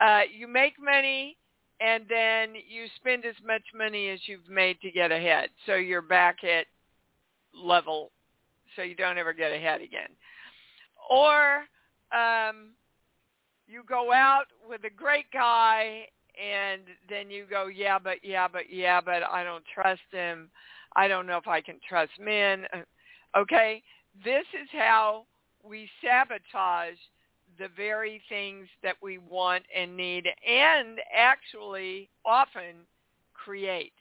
[0.00, 1.36] Uh, you make money
[1.80, 5.50] and then you spend as much money as you've made to get ahead.
[5.66, 6.66] So you're back at
[7.54, 8.10] level
[8.74, 10.08] so you don't ever get ahead again.
[11.10, 11.64] Or
[12.12, 12.70] um,
[13.66, 18.64] you go out with a great guy and then you go, yeah, but yeah, but
[18.70, 20.50] yeah, but I don't trust him.
[20.94, 22.66] I don't know if I can trust men.
[22.72, 22.82] Uh,
[23.36, 23.82] Okay,
[24.24, 25.26] this is how
[25.62, 26.96] we sabotage
[27.58, 32.86] the very things that we want and need and actually often
[33.34, 33.92] create.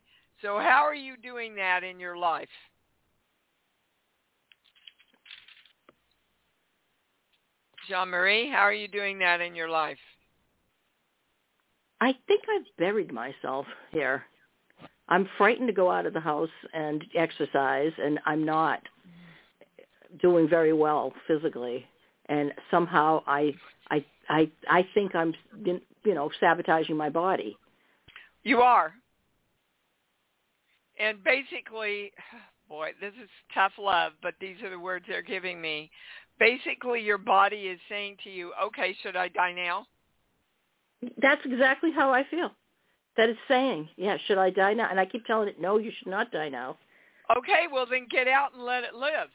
[0.42, 2.48] So how are you doing that in your life?
[7.88, 9.98] Jean-Marie, how are you doing that in your life?
[12.02, 14.24] I think I've buried myself here.
[15.08, 18.82] I'm frightened to go out of the house and exercise, and I'm not
[20.22, 21.86] doing very well physically.
[22.28, 23.54] And somehow I,
[23.92, 27.58] I, I, I think I'm, you know, sabotaging my body.
[28.44, 28.94] You are.
[31.00, 32.12] And basically,
[32.70, 35.92] boy, this is tough love, but these are the words they're giving me.
[36.40, 39.88] Basically, your body is saying to you, okay, should I die now?
[41.22, 42.52] That's exactly how I feel.
[43.18, 44.90] That it's saying, yeah, should I die now?
[44.90, 46.78] And I keep telling it, no, you should not die now.
[47.38, 49.30] Okay, well then get out and let it live.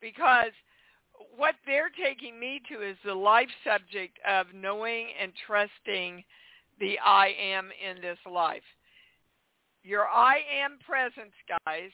[0.00, 0.52] Because
[1.36, 6.24] what they're taking me to is the life subject of knowing and trusting
[6.80, 8.62] the I am in this life.
[9.82, 11.32] Your I am presence,
[11.64, 11.90] guys,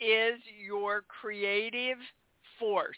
[0.00, 1.98] is your creative
[2.58, 2.96] force.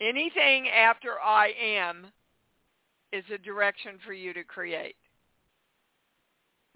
[0.00, 2.06] Anything after I am
[3.12, 4.96] is a direction for you to create.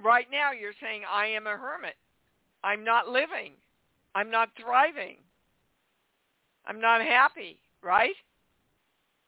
[0.02, 1.96] Right now you're saying I am a hermit.
[2.62, 3.52] I'm not living.
[4.14, 5.16] I'm not thriving.
[6.66, 8.14] I'm not happy, right?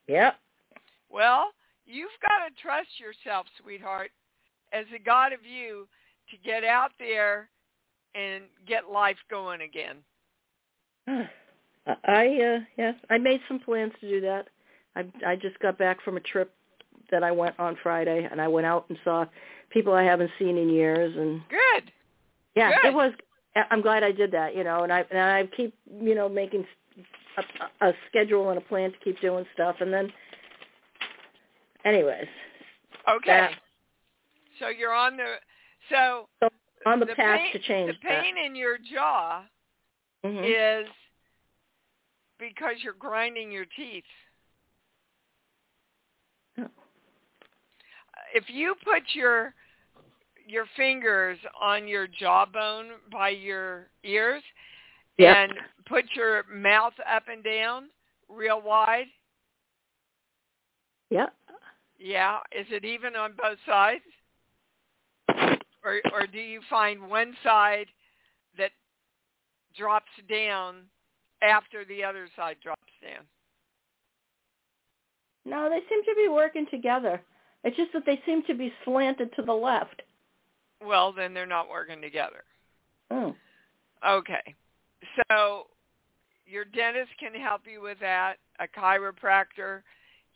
[0.06, 0.36] Yep.
[1.10, 1.50] Well,
[1.86, 4.10] you've got to trust yourself, sweetheart,
[4.72, 5.88] as a God of you
[6.30, 7.48] to get out there
[8.14, 9.96] and get life going again.
[11.86, 14.48] I uh yeah, I made some plans to do that.
[14.94, 16.52] I I just got back from a trip
[17.10, 19.24] that I went on Friday and I went out and saw
[19.70, 21.92] people I haven't seen in years and Good.
[22.54, 22.88] yeah, Good.
[22.90, 23.12] it was
[23.70, 26.66] I'm glad I did that, you know, and I and I keep, you know, making
[27.80, 30.12] a, a schedule and a plan to keep doing stuff and then
[31.84, 32.26] anyways,
[33.08, 33.26] Okay.
[33.26, 33.52] that
[34.60, 35.36] So you're on the
[35.90, 36.48] so so
[36.87, 39.44] on the, the path pain, to change the pain in your jaw.
[40.24, 40.83] Mhm.
[40.83, 40.88] is
[42.38, 44.05] because you're grinding your teeth.
[46.59, 46.68] Oh.
[48.35, 49.55] If you put your
[50.46, 54.42] your fingers on your jawbone by your ears
[55.18, 55.37] Yep.
[55.37, 55.53] and
[55.87, 57.90] put your mouth up and down
[58.29, 59.09] real wide,
[61.11, 61.35] Yep.
[61.98, 64.05] yeah, is it even on both sides?
[65.88, 67.87] Or or do you find one side
[68.59, 68.72] that
[69.77, 70.83] drops down
[71.42, 73.24] after the other side drops down?
[75.46, 77.22] No, they seem to be working together.
[77.64, 80.03] It's just that they seem to be slanted to the left.
[80.85, 82.44] Well, then they're not working together.
[83.11, 83.35] Oh.
[84.07, 84.55] Okay.
[85.31, 85.68] So
[86.46, 88.35] your dentist can help you with that.
[88.61, 89.83] A chiropractor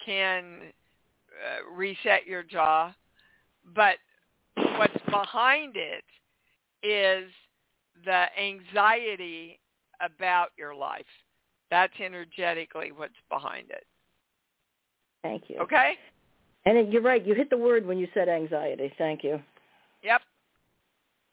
[0.05, 0.73] can
[1.31, 2.95] uh, reset your jaw.
[3.75, 3.97] But
[4.57, 6.05] what's behind it
[6.83, 7.31] is
[8.05, 9.61] the anxiety
[10.01, 11.07] about your life.
[11.71, 13.85] That's energetically what's behind it.
[15.23, 15.59] Thank you.
[15.61, 15.95] Okay?
[16.67, 17.25] And you're right.
[17.25, 18.93] You hit the word when you said anxiety.
[18.99, 19.41] Thank you.
[20.03, 20.21] Yep.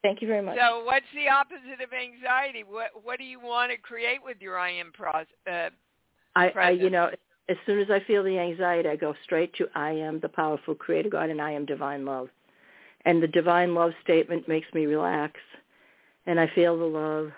[0.02, 0.56] Thank you very much.
[0.56, 2.64] So, what's the opposite of anxiety?
[2.64, 5.26] What What do you want to create with your I am process?
[5.50, 5.68] uh,
[6.34, 7.10] I, I, you know,
[7.48, 10.74] as soon as I feel the anxiety, I go straight to I am the powerful
[10.74, 12.28] creator God and I am divine love.
[13.04, 15.34] And the divine love statement makes me relax
[16.26, 17.32] and I feel the love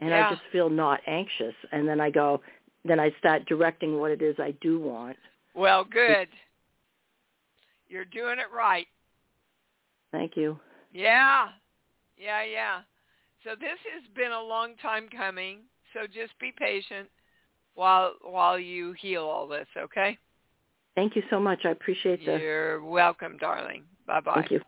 [0.00, 0.28] and Yeah.
[0.28, 1.54] I just feel not anxious.
[1.72, 2.40] And then I go,
[2.84, 5.16] then I start directing what it is I do want.
[5.54, 6.28] Well, good.
[7.88, 8.86] You're doing it right.
[10.12, 10.58] Thank you.
[10.92, 11.48] Yeah.
[12.16, 12.80] Yeah, yeah.
[13.44, 15.60] So this has been a long time coming.
[15.92, 17.08] So just be patient
[17.74, 20.18] while while you heal all this, okay?
[20.94, 21.60] Thank you so much.
[21.64, 23.84] I appreciate the You're welcome, darling.
[24.08, 24.34] Bye bye.
[24.34, 24.60] Thank you.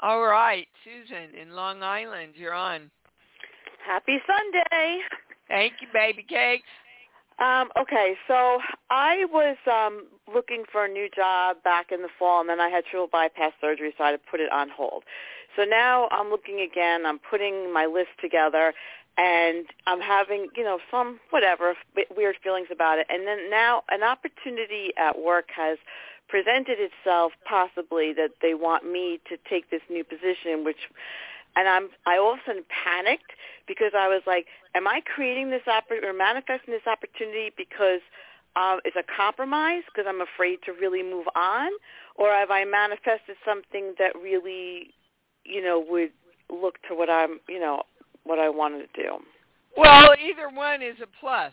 [0.00, 2.90] All right, Susan in Long Island, you're on.
[3.86, 4.98] Happy Sunday.
[5.48, 6.66] Thank you, baby cakes.
[7.38, 8.58] Um, okay, so
[8.90, 12.68] I was um, looking for a new job back in the fall, and then I
[12.68, 15.04] had triple bypass surgery, so I had to put it on hold.
[15.56, 17.06] So now I'm looking again.
[17.06, 18.74] I'm putting my list together,
[19.16, 21.74] and I'm having, you know, some whatever
[22.16, 23.06] weird feelings about it.
[23.08, 25.78] And then now an opportunity at work has
[26.34, 30.90] presented itself, possibly that they want me to take this new position, which
[31.54, 32.36] and I'm I all
[32.84, 33.30] panicked
[33.68, 38.00] because I was like, am I creating this oppor- or manifesting this opportunity because
[38.56, 41.70] um, it's a compromise because I'm afraid to really move on,
[42.16, 44.90] or have I manifested something that really,
[45.44, 46.10] you know, would
[46.50, 47.84] look to what I'm, you know,
[48.24, 49.18] what I wanted to do?
[49.76, 51.52] Well, either one is a plus.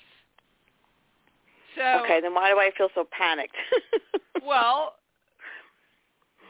[1.76, 3.56] So Okay, then why do I feel so panicked?
[4.46, 4.96] well,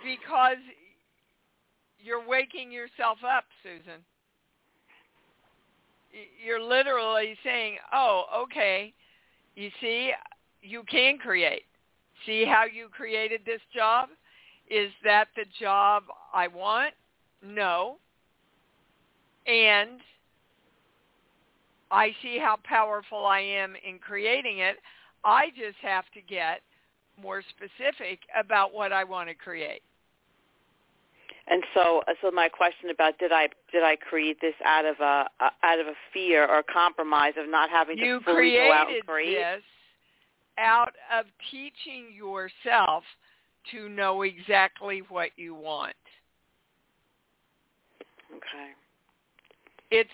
[0.03, 0.57] because
[1.99, 4.01] you're waking yourself up, Susan.
[6.43, 8.93] You're literally saying, "Oh, okay.
[9.55, 10.11] You see,
[10.61, 11.63] you can create.
[12.25, 14.09] See how you created this job?
[14.69, 16.03] Is that the job
[16.33, 16.93] I want?
[17.43, 17.97] No.
[19.47, 19.99] And
[21.89, 24.77] I see how powerful I am in creating it.
[25.23, 26.61] I just have to get
[27.21, 29.81] more specific about what I want to create.
[31.47, 34.95] And so, uh, so my question about did I did I create this out of
[34.99, 38.51] a, a out of a fear or a compromise of not having You to fully
[38.51, 39.35] go out and create?
[39.35, 39.63] this
[40.57, 43.03] out of teaching yourself
[43.71, 45.95] to know exactly what you want.
[48.31, 48.71] Okay.
[49.89, 50.09] It's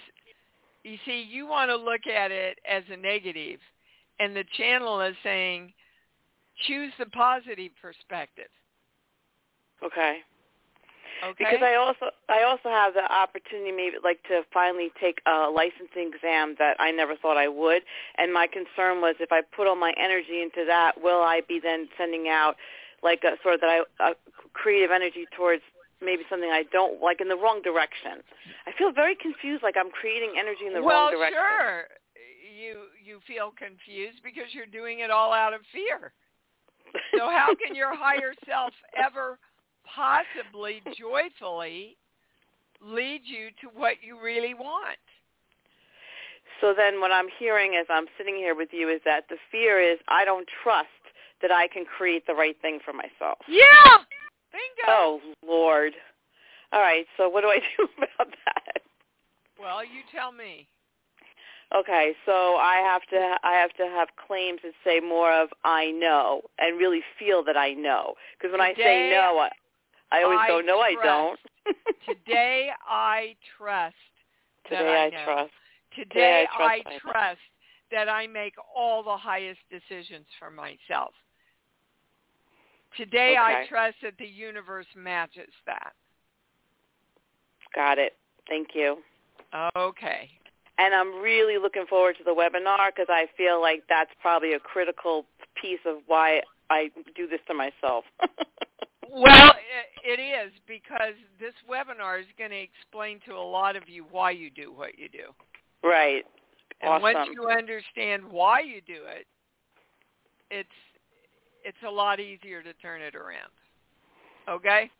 [0.83, 3.59] you see, you want to look at it as a negative,
[4.19, 5.73] and the channel is saying
[6.65, 8.49] choose the positive perspective.
[9.83, 10.19] Okay.
[11.23, 11.33] Okay.
[11.37, 16.11] Because I also I also have the opportunity maybe like to finally take a licensing
[16.13, 17.81] exam that I never thought I would,
[18.17, 21.59] and my concern was if I put all my energy into that, will I be
[21.59, 22.55] then sending out
[23.01, 24.15] like a sort of that I a
[24.53, 25.63] creative energy towards
[26.01, 28.21] maybe something I don't like in the wrong direction.
[28.67, 31.41] I feel very confused, like I'm creating energy in the well, wrong direction.
[31.41, 31.83] Well, sure.
[32.57, 36.11] You you feel confused because you're doing it all out of fear.
[37.13, 39.37] So how can your higher self ever
[39.85, 41.97] possibly joyfully
[42.81, 44.97] lead you to what you really want?
[46.59, 49.79] So then what I'm hearing as I'm sitting here with you is that the fear
[49.79, 50.87] is I don't trust
[51.43, 53.37] that I can create the right thing for myself.
[53.47, 54.01] Yeah.
[54.51, 54.87] Bingo.
[54.87, 55.93] Oh Lord.
[56.73, 58.81] All right, so what do I do about that?
[59.59, 60.67] Well, you tell me.
[61.75, 65.91] Okay, so I have to I have to have claims that say more of I
[65.91, 68.13] know and really feel that I know.
[68.37, 69.49] Because when I say no, I,
[70.17, 71.39] I always I go no, I don't.
[72.07, 73.95] Today I trust
[74.69, 75.51] Today I, I trust.
[75.93, 77.39] Today I trust I I trust
[77.91, 81.11] that I make all the highest decisions for myself.
[82.95, 85.93] Today I trust that the universe matches that.
[87.75, 88.13] Got it.
[88.47, 88.97] Thank you.
[89.75, 90.29] Okay.
[90.79, 94.59] And I'm really looking forward to the webinar because I feel like that's probably a
[94.59, 95.25] critical
[95.59, 98.05] piece of why I do this to myself.
[99.09, 99.53] Well,
[100.03, 104.05] it, it is because this webinar is going to explain to a lot of you
[104.11, 105.33] why you do what you do.
[105.87, 106.23] right.
[106.81, 109.25] And once you understand why you do it,
[110.51, 110.69] it's
[111.63, 113.51] it's a lot easier to turn it around.
[114.47, 114.91] Okay?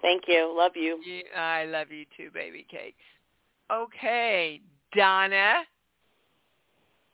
[0.00, 0.54] Thank you.
[0.56, 1.00] Love you.
[1.04, 3.02] You, I love you too, baby cakes.
[3.70, 4.60] Okay,
[4.96, 5.62] Donna.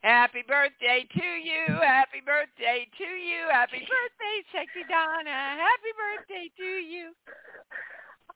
[0.03, 1.81] Happy birthday to you.
[1.83, 3.47] Happy birthday to you.
[3.51, 5.59] Happy birthday, sexy Donna.
[5.59, 7.11] Happy birthday to you.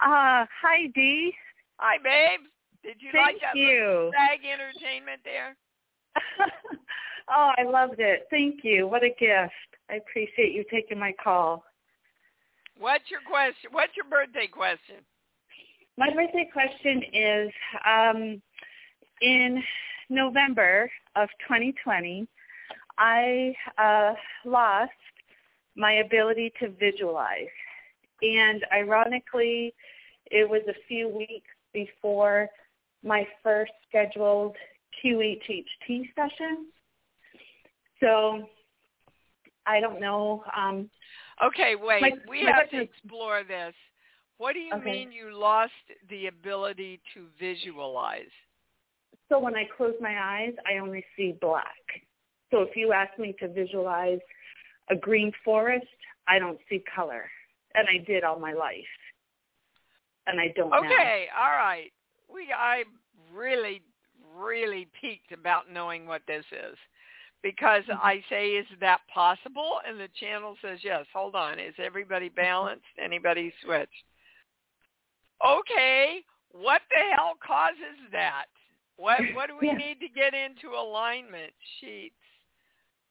[0.01, 1.32] Uh, hi, Dee.
[1.78, 2.40] Hi, babe.
[2.82, 4.11] Did you Thank like that you.
[4.11, 5.57] little stag entertainment there?
[7.30, 8.26] oh, I loved it.
[8.30, 8.88] Thank you.
[8.88, 9.55] What a gift.
[9.88, 11.64] I appreciate you taking my call.
[12.78, 13.70] What's your question?
[13.70, 14.97] What's your birthday question?
[15.97, 17.51] My birthday question is
[17.86, 18.43] um,
[19.23, 19.62] in
[20.11, 22.27] November of 2020,
[22.99, 24.14] I uh,
[24.45, 24.91] lost
[25.77, 27.47] my ability to visualize.
[28.20, 29.75] And ironically,
[30.27, 32.49] it was a few weeks before
[33.03, 34.55] my first scheduled
[35.03, 36.66] QHHT session.
[38.01, 38.49] So
[39.66, 40.45] I don't know.
[40.57, 40.91] Um,
[41.45, 42.03] okay, wait.
[42.03, 43.75] my, we my have question to explore this.
[44.39, 44.91] What do you Okay.
[44.91, 45.73] mean you lost
[46.11, 48.31] the ability to visualize?
[49.33, 51.64] So when I close my eyes, I only see black.
[52.51, 54.18] So if you ask me to visualize
[54.91, 55.87] a green forest,
[56.28, 57.30] I don't see color.
[57.74, 58.74] And I did all my life.
[60.26, 60.76] And I don't now.
[60.80, 61.91] Okay, all right.
[62.33, 62.85] We I
[63.33, 63.80] really
[64.37, 66.76] really peaked about knowing what this is.
[67.43, 68.07] Because Mm-hmm.
[68.07, 69.80] I say, is that possible?
[69.89, 71.07] And the channel says, yes.
[71.14, 71.59] Hold on.
[71.59, 72.37] Is everybody Mm-hmm.
[72.37, 72.85] balanced?
[73.03, 74.05] Anybody switched?
[75.45, 76.20] Okay.
[76.53, 78.45] What the hell causes that?
[78.97, 79.76] What what do we Yeah.
[79.76, 81.53] need to get into alignment?
[81.80, 82.14] Sheets.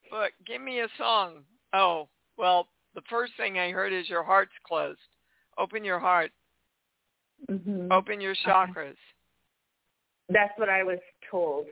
[0.09, 1.43] But give me a song.
[1.73, 4.99] Oh, well, the first thing I heard is your heart's closed.
[5.57, 6.31] Open your heart.
[7.49, 7.91] Mhm.
[7.91, 8.97] Open your chakras.
[10.29, 11.67] That's what I was told.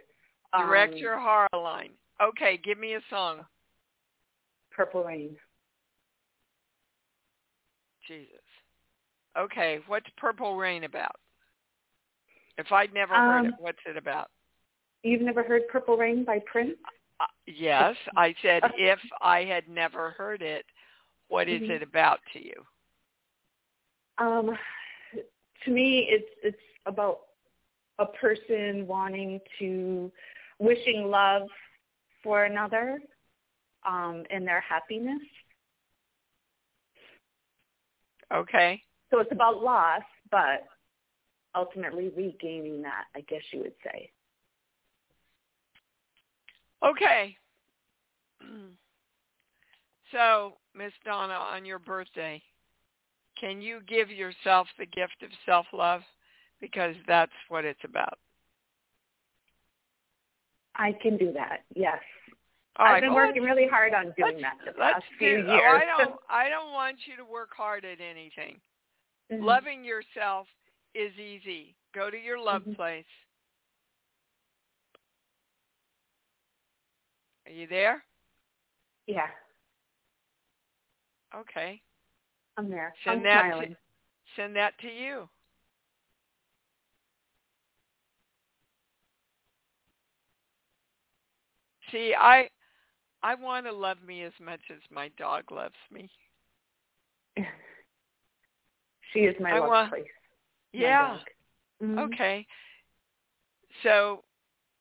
[0.58, 1.94] Direct Um, your heart line.
[2.22, 3.46] Okay, give me a song.
[4.72, 5.38] Purple Rain.
[8.08, 8.44] Jesus.
[9.38, 11.16] Okay, what's Purple Rain about?
[12.60, 14.30] If I'd never heard it, Um, what's it about?
[15.04, 16.78] You've never heard Purple Rain by Prince?
[17.22, 20.66] Uh, yes, I said if I had never heard it,
[21.30, 21.70] what is Mhm.
[21.70, 22.66] it about to you?
[24.18, 24.58] Um,
[25.64, 27.20] to me, it's it's about
[28.00, 30.12] a person wanting to,
[30.60, 31.48] wishing love
[32.24, 33.00] for another,
[33.86, 35.22] um, and their happiness.
[38.34, 38.84] Okay.
[39.12, 40.68] So it's about loss, but
[41.56, 44.12] ultimately regaining that, I guess you would say.
[46.84, 47.36] Okay.
[50.12, 52.42] So, Miss Donna, on your birthday,
[53.40, 56.02] can you give yourself the gift of self-love?
[56.60, 58.18] Because that's what it's about.
[60.76, 61.60] I can do that.
[61.76, 62.00] Yes,
[62.78, 65.30] All I've right, been well, working really hard on doing that the let's past few
[65.30, 65.48] do, years.
[65.50, 66.16] Oh, I don't.
[66.30, 68.60] I don't want you to work hard at anything.
[69.32, 69.44] Mhm.
[69.44, 70.48] Loving yourself
[70.94, 71.76] is easy.
[71.94, 72.76] Go to your love Mhm.
[72.76, 73.06] place.
[77.46, 78.04] Are you there?
[79.08, 79.30] Yeah,
[81.34, 81.82] Okay.
[82.58, 82.94] I'm there.
[83.04, 83.76] Send I'm that smiling.
[83.76, 83.78] to
[84.36, 85.30] send that to you.
[91.92, 92.50] See, I
[93.24, 96.10] I want to love me as much as my dog loves me.
[99.14, 100.06] she is my I love want- place.
[100.74, 101.20] Yeah.
[101.82, 102.00] Mhm.
[102.00, 102.46] Okay.
[103.84, 104.24] So,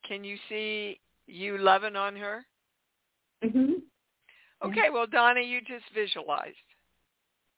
[0.05, 2.47] can you see you loving on her?
[3.43, 3.83] Mhm.
[4.63, 6.57] Okay, well, Donna, you just visualized.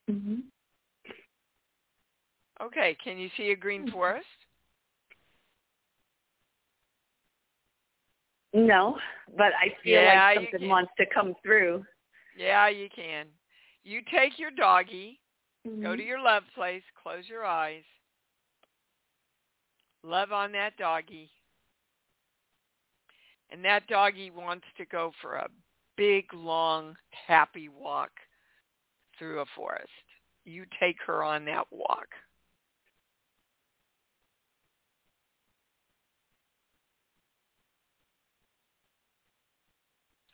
[0.08, 0.42] Mhm.
[2.60, 3.92] Okay, can you see a green Mhm.
[3.92, 4.26] forest?
[8.52, 8.98] No,
[9.36, 11.86] but I feel Yeah, like something wants to come through.
[12.36, 13.28] Yeah, you can.
[13.82, 15.20] You take your doggy,
[15.64, 15.96] go Mhm.
[15.96, 17.84] to your love place, close your eyes,
[20.02, 21.30] love on that doggy.
[23.50, 25.48] And that doggy wants to go for a
[25.96, 26.96] big, long,
[27.26, 28.10] happy walk
[29.18, 29.88] through a forest.
[30.44, 32.06] You take her on that walk.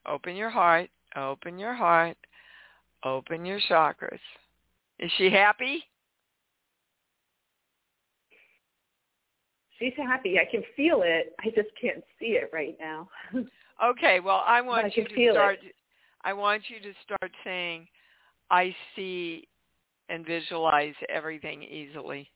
[0.07, 2.17] Open your heart, open your heart,
[3.05, 4.21] open your chakras.
[5.01, 5.83] Is she happy?
[9.79, 10.39] She's happy.
[10.39, 11.35] I can feel it.
[11.41, 13.09] I just can't see it right now.
[13.85, 15.37] Okay, well, I I want you to feel it.
[15.37, 15.59] start
[16.24, 17.87] I want you to start saying
[18.51, 19.47] I see
[20.09, 22.31] and visualize everything easily.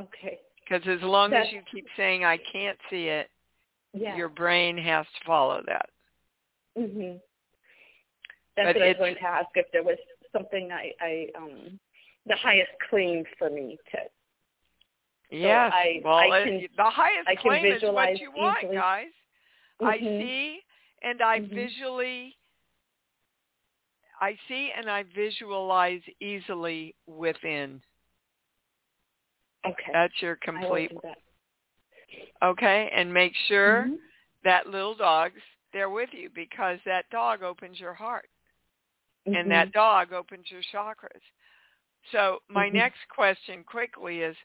[0.00, 0.38] okay.
[0.62, 3.28] Because as long as you keep saying I can't see it,
[3.92, 4.14] Yeah.
[4.16, 5.90] your brain has to follow that.
[6.76, 7.20] Mhm.
[8.54, 9.98] But That's what I was going to ask if there was
[10.30, 11.80] something I, I um
[12.26, 13.98] the highest claim for me to
[15.30, 15.72] Yes.
[15.74, 18.58] I- well, I it- can- the highest I can claim is what visualize you want,
[18.62, 18.76] easily.
[18.76, 19.12] guys.
[19.80, 20.20] I Mhm.
[20.20, 20.64] see
[21.02, 21.48] and I Mhm.
[21.50, 22.34] visually
[24.20, 27.80] I see and I visualize easily within.
[29.64, 29.92] Okay.
[29.92, 31.18] That's your complete do that.
[32.42, 34.00] okay and make sure Mhm.
[34.42, 38.28] that little dog's there with you because that dog opens your heart.
[39.26, 39.36] mm-hmm.
[39.36, 41.20] and that dog opens your chakras.
[42.12, 42.76] So my mm-hmm.
[42.76, 44.36] next question quickly is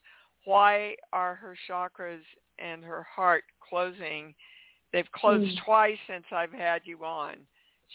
[0.46, 2.22] why are her chakras
[2.60, 4.34] and her heart closing?
[4.92, 5.66] They've closed mm-hmm.
[5.66, 7.36] twice since I've had you on.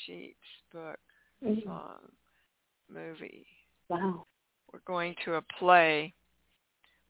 [0.07, 0.37] Sheets,
[0.73, 0.99] book,
[1.45, 1.69] mm-hmm.
[1.69, 2.01] song,
[2.93, 3.47] movie.
[3.89, 4.27] Wow.
[4.73, 6.13] We're going to a play.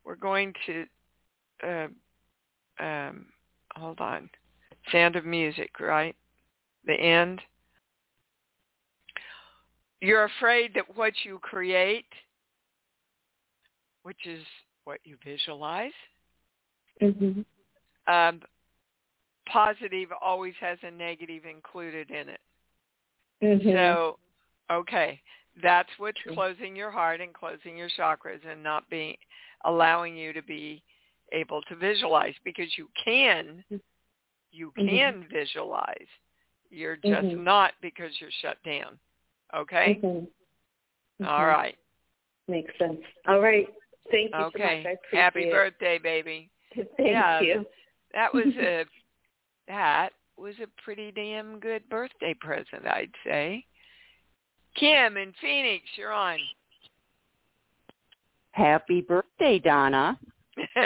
[0.04, 0.84] We're going to
[1.66, 1.88] uh,
[2.80, 3.26] um,
[3.74, 4.30] hold on.
[4.92, 6.14] Sound of Music, right?
[6.86, 7.40] The end.
[10.00, 12.06] You're afraid that what you create,
[14.04, 14.44] which is
[14.88, 15.92] what you visualize,
[17.02, 17.42] mm-hmm.
[18.10, 18.40] um,
[19.52, 22.40] positive always has a negative included in it.
[23.42, 23.70] Mm-hmm.
[23.70, 24.18] So,
[24.72, 25.20] okay,
[25.62, 29.16] that's what's closing your heart and closing your chakras and not being
[29.66, 30.82] allowing you to be
[31.32, 33.62] able to visualize because you can
[34.50, 34.88] you mm-hmm.
[34.88, 35.34] can mm-hmm.
[35.34, 36.08] visualize.
[36.70, 37.44] You're just mm-hmm.
[37.44, 38.98] not because you're shut down.
[39.54, 40.00] Okay?
[40.02, 41.26] Mm-hmm.
[41.26, 41.76] All right.
[42.48, 43.00] Makes sense.
[43.26, 43.68] All right.
[44.10, 44.82] Thank you okay.
[44.84, 44.98] so much.
[45.12, 45.52] I Happy it.
[45.52, 46.50] birthday, baby.
[46.74, 47.66] Thank yeah, you.
[48.14, 48.84] That was a
[49.68, 53.64] that was a pretty damn good birthday present, I'd say.
[54.76, 56.38] Kim in Phoenix, you're on.
[58.52, 60.18] Happy birthday, Donna.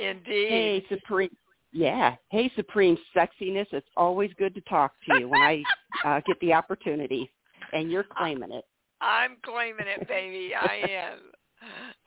[0.00, 0.48] Indeed.
[0.48, 1.30] hey, Supreme.
[1.72, 2.14] Yeah.
[2.30, 3.66] Hey, Supreme Sexiness.
[3.72, 5.62] It's always good to talk to you when I
[6.04, 7.30] uh, get the opportunity,
[7.72, 8.64] and you're claiming it.
[9.00, 10.52] I'm claiming it, baby.
[10.54, 11.18] I am.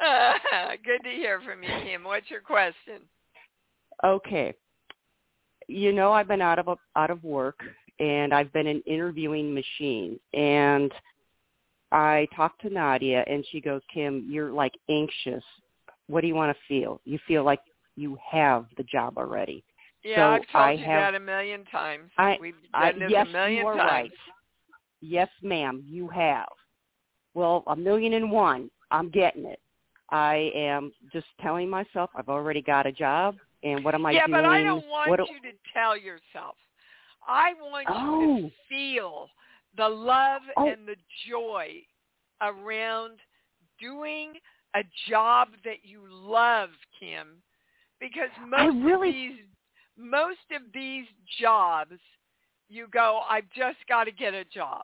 [0.03, 0.33] Uh,
[0.85, 2.03] good to hear from you, Kim.
[2.03, 3.01] What's your question?
[4.03, 4.53] Okay.
[5.67, 7.59] You know, I've been out of out of work,
[7.99, 10.91] and I've been an interviewing machine, and
[11.91, 15.43] I talked to Nadia, and she goes, "Kim, you're like anxious
[16.09, 16.99] what do you want to feel?
[17.05, 17.61] You feel like
[17.95, 19.63] you have the job already.
[20.03, 22.09] Yeah, so I've told I you have, that a million times.
[22.17, 23.89] I, We've I, done this yes, a million you are times.
[23.89, 24.11] right.
[25.01, 26.47] Yes, ma'am, you have.
[27.35, 28.71] Well, a million and one.
[28.91, 29.59] I'm getting it.
[30.09, 34.25] I am just telling myself I've already got a job, and what am I yeah,
[34.25, 34.37] doing?
[34.37, 36.55] Yeah, but I don't want what, you to tell yourself.
[37.27, 38.37] I want oh.
[38.37, 39.29] you to feel
[39.77, 40.67] the love oh.
[40.67, 40.95] and the
[41.29, 41.73] joy
[42.41, 43.19] around
[43.79, 44.33] doing
[44.75, 46.69] a job that you love,
[46.99, 47.41] Kim,
[47.99, 49.09] because most really...
[49.09, 49.39] of these
[49.97, 51.05] most of these
[51.41, 51.99] jobs
[52.69, 54.83] you go, I've just got to get a job.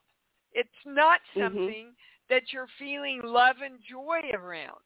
[0.53, 1.41] It's not mm-hmm.
[1.41, 1.89] something mm-hmm.
[2.29, 4.79] That you're feeling love and joy around.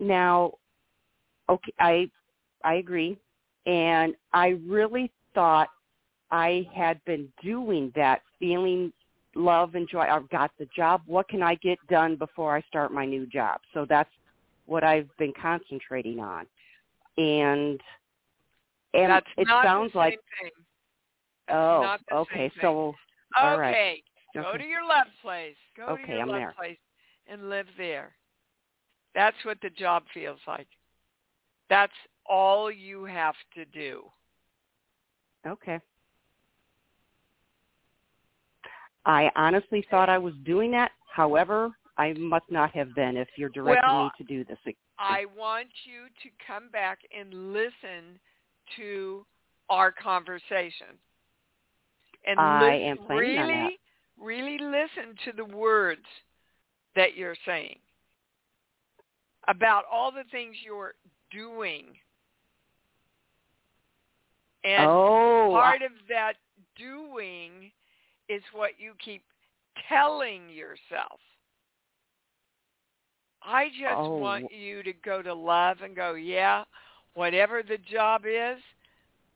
[0.00, 0.54] Now,
[1.48, 2.10] okay, I
[2.64, 3.18] I agree,
[3.66, 5.68] and I really thought
[6.30, 8.92] I had been doing that, feeling
[9.34, 10.00] love and joy.
[10.00, 11.02] I've got the job.
[11.06, 13.60] What can I get done before I start my new job?
[13.72, 14.10] So that's
[14.66, 16.46] what I've been concentrating on.
[17.16, 17.80] And
[18.94, 20.50] and that's it sounds like thing.
[21.50, 22.94] oh okay so
[23.40, 23.60] all okay.
[23.60, 24.04] right.
[24.34, 24.58] Go okay.
[24.58, 25.56] to your love place.
[25.76, 26.54] Go okay, to your I'm love there.
[26.56, 26.78] place
[27.28, 28.12] and live there.
[29.14, 30.66] That's what the job feels like.
[31.70, 31.92] That's
[32.28, 34.02] all you have to do.
[35.46, 35.78] Okay.
[39.06, 40.90] I honestly thought I was doing that.
[41.12, 44.58] However, I must not have been if you're directing well, me to do this.
[44.98, 48.18] I want you to come back and listen
[48.76, 49.24] to
[49.68, 50.98] our conversation.
[52.26, 53.70] And I listen, am planning really, on that.
[54.24, 56.04] Really listen to the words
[56.96, 57.76] that you're saying
[59.48, 60.94] about all the things you're
[61.30, 61.86] doing.
[64.64, 66.34] And oh, part of that
[66.76, 67.70] doing
[68.28, 69.22] is what you keep
[69.88, 71.20] telling yourself.
[73.42, 74.16] I just oh.
[74.16, 76.64] want you to go to love and go, yeah,
[77.12, 78.58] whatever the job is,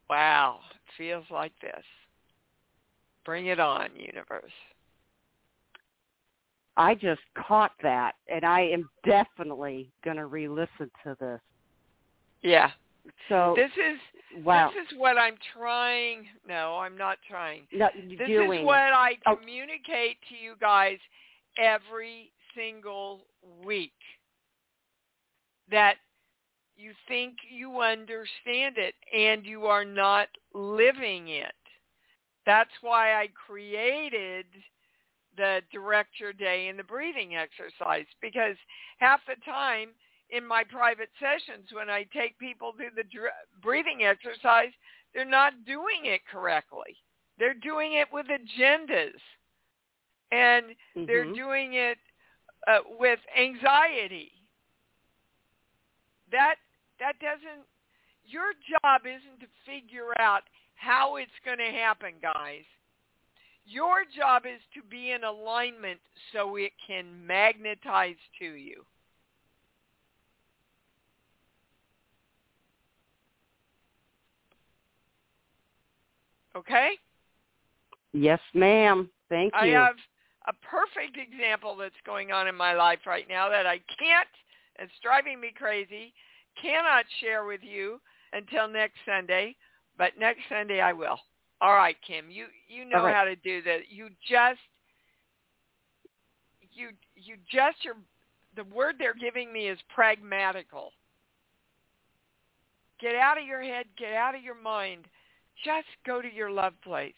[0.09, 1.85] wow, it feels like this.
[3.27, 4.51] Bring it on, universe.
[6.79, 11.41] I just caught that, and I am definitely going to re-listen to this.
[12.41, 12.71] Yeah.
[13.29, 14.71] So this is wow.
[14.73, 16.27] this is what I'm trying.
[16.47, 17.63] No, I'm not trying.
[17.73, 18.61] No, this doing.
[18.61, 19.37] is what I oh.
[19.37, 20.99] communicate to you guys
[21.59, 23.23] every single
[23.65, 23.93] week.
[25.71, 25.97] That
[26.77, 31.53] you think you understand it and you are not living it.
[32.47, 34.47] That's why I created
[35.39, 38.57] the direct your day and the breathing exercise because
[38.99, 39.89] half the time
[40.31, 43.05] in my private sessions when I take people through the
[43.63, 44.73] breathing exercise,
[45.15, 46.97] they're not doing it correctly.
[47.39, 49.17] They're doing it with agendas.
[50.31, 51.07] And mm-hmm.
[51.07, 51.97] they're doing it
[52.67, 54.33] uh, with anxiety.
[56.31, 56.57] That
[57.01, 57.65] that doesn't
[58.27, 60.43] your job isn't to figure out
[60.75, 62.69] how it's going to happen, guys.
[63.71, 66.01] Your job is to be in alignment
[66.33, 68.83] so it can magnetize to you.
[76.57, 76.93] Okay?
[78.15, 79.11] Yes, ma'am.
[79.29, 79.61] Thank you.
[79.61, 79.97] I have
[80.47, 84.29] a perfect example that's going on in my life right now that I can't,
[84.79, 86.15] it's driving me crazy,
[86.61, 88.01] cannot share with you
[88.33, 89.55] until next Sunday,
[89.99, 91.19] but next Sunday I will.
[91.61, 93.15] All right, Kim, you you know right.
[93.15, 93.91] how to do that.
[93.91, 94.61] You just
[96.73, 97.95] you you just your
[98.57, 100.93] the word they're giving me is pragmatical.
[103.01, 105.07] Get out of your head, get out of your mind.
[105.65, 107.13] Just go to your love place.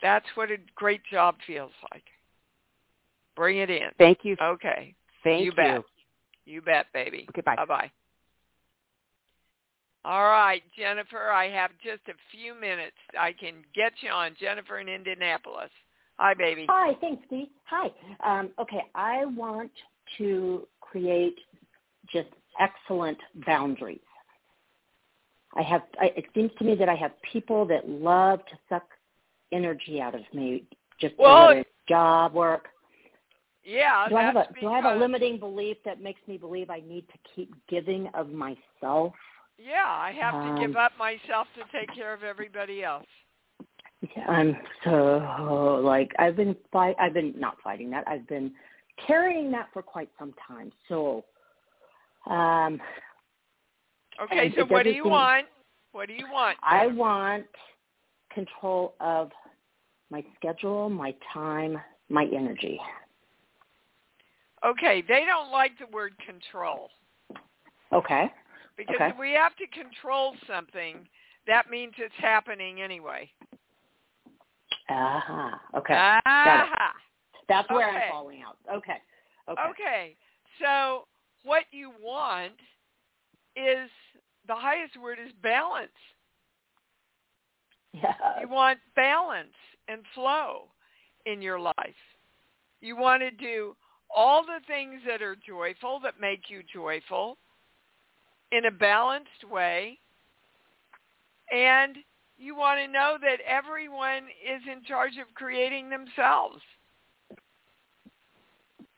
[0.00, 2.04] That's what a great job feels like.
[3.36, 3.88] Bring it in.
[3.98, 4.36] Thank you.
[4.42, 4.94] Okay.
[5.24, 5.46] Thank you.
[5.46, 5.82] You bet.
[6.44, 7.26] You bet, baby.
[7.30, 7.42] Okay.
[7.44, 7.90] Bye-bye.
[10.08, 12.96] All right, Jennifer, I have just a few minutes.
[13.20, 14.34] I can get you on.
[14.40, 15.68] Jennifer in Indianapolis.
[16.16, 16.64] Hi, baby.
[16.66, 17.50] Hi, thanks, Dee.
[17.66, 17.90] Hi.
[18.24, 19.70] Um, okay, I want
[20.16, 21.36] to create
[22.10, 24.00] just excellent boundaries.
[25.54, 25.82] I have.
[26.00, 28.84] I, it seems to me that I have people that love to suck
[29.52, 30.64] energy out of me,
[30.98, 32.68] just well, job work.
[33.62, 34.08] Yeah.
[34.08, 36.70] Do I have a because, Do I have a limiting belief that makes me believe
[36.70, 39.12] I need to keep giving of myself?
[39.58, 43.06] Yeah, I have um, to give up myself to take care of everybody else.
[44.28, 46.94] I'm so like I've been fight.
[47.00, 48.04] I've been not fighting that.
[48.06, 48.52] I've been
[49.06, 50.70] carrying that for quite some time.
[50.88, 51.24] So,
[52.26, 52.80] um,
[54.20, 55.46] Okay, so what do you want?
[55.92, 56.58] What do you want?
[56.62, 57.46] I want
[58.32, 59.30] control of
[60.10, 61.78] my schedule, my time,
[62.08, 62.80] my energy.
[64.64, 66.90] Okay, they don't like the word control.
[67.92, 68.30] Okay.
[68.78, 69.08] Because okay.
[69.08, 71.06] if we have to control something,
[71.48, 73.28] that means it's happening anyway.
[74.88, 75.78] Ah, uh-huh.
[75.78, 75.94] okay.
[76.24, 76.92] Ah,
[77.48, 78.04] That's where okay.
[78.06, 78.56] I'm falling out.
[78.72, 79.02] Okay.
[79.50, 79.62] Okay.
[79.70, 80.16] Okay.
[80.62, 81.06] So
[81.42, 82.52] what you want
[83.56, 83.90] is
[84.46, 85.90] the highest word is balance.
[87.92, 88.14] Yeah.
[88.40, 89.48] You want balance
[89.88, 90.68] and flow
[91.26, 91.74] in your life.
[92.80, 93.74] You want to do
[94.14, 97.38] all the things that are joyful, that make you joyful,
[98.52, 99.98] in a balanced way.
[101.50, 101.96] And
[102.36, 106.62] you want to know that everyone is in charge of creating themselves.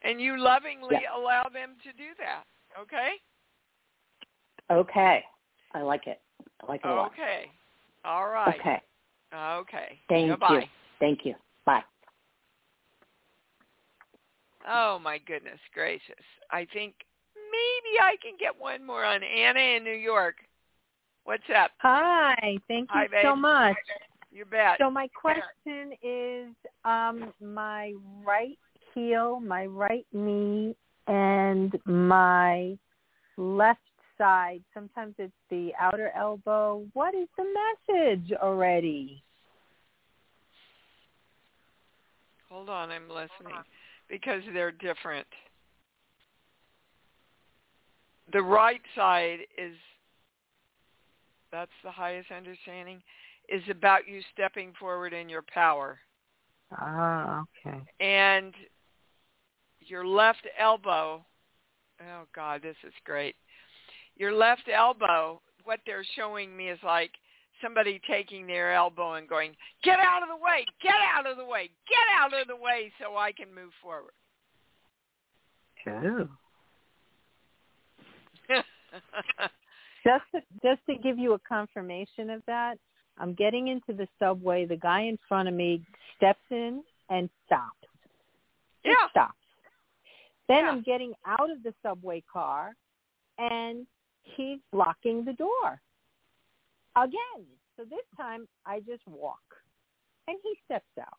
[0.02, 1.16] And you lovingly Yeah.
[1.16, 2.46] allow them to do that.
[2.78, 3.20] Okay?
[4.70, 5.24] Okay.
[5.72, 6.20] I like it.
[6.62, 7.12] I like it a lot.
[7.12, 7.50] Okay.
[8.04, 8.58] All right.
[8.58, 8.82] Okay.
[9.32, 10.00] Okay.
[10.08, 10.60] Thank Goodbye.
[10.60, 10.68] you.
[10.98, 11.34] Thank you.
[11.64, 11.84] Bye.
[14.68, 16.24] Oh my goodness gracious.
[16.50, 16.94] I think
[17.50, 20.36] maybe I can get one more on Anna in New York.
[21.24, 21.70] What's up?
[21.78, 23.76] Hi, thank you Hi, so much.
[24.32, 24.76] You bet.
[24.78, 26.48] So my question is
[26.84, 27.94] um my
[28.24, 28.58] right
[28.94, 30.74] heel, my right knee
[31.06, 32.78] and my
[33.36, 33.80] left
[34.16, 34.62] side.
[34.72, 36.84] Sometimes it's the outer elbow.
[36.92, 37.44] What is the
[37.88, 39.22] message already?
[42.48, 43.62] Hold on, I'm listening
[44.08, 45.26] because they're different.
[48.32, 49.74] The right side is
[51.52, 53.02] that's the highest understanding
[53.48, 55.98] is about you stepping forward in your power.
[56.72, 57.78] Ah, okay.
[57.98, 58.54] And
[59.80, 61.24] your left elbow,
[62.00, 63.34] oh God, this is great.
[64.16, 67.10] Your left elbow, what they're showing me is like
[67.60, 71.44] somebody taking their elbow and going, get out of the way, get out of the
[71.44, 74.12] way, get out of the way so I can move forward.
[75.88, 76.28] Oh.
[80.04, 82.78] just to, just to give you a confirmation of that,
[83.18, 84.64] I'm getting into the subway.
[84.64, 85.84] The guy in front of me
[86.16, 87.88] steps in and stops.
[88.84, 89.08] Just Yeah.
[89.10, 89.34] stops.
[90.48, 90.70] Then Yeah.
[90.70, 92.74] I'm getting out of the subway car,
[93.38, 93.86] and
[94.22, 95.80] he's blocking the door
[96.96, 97.46] again.
[97.76, 99.62] So this time I just walk,
[100.28, 101.18] and he steps out.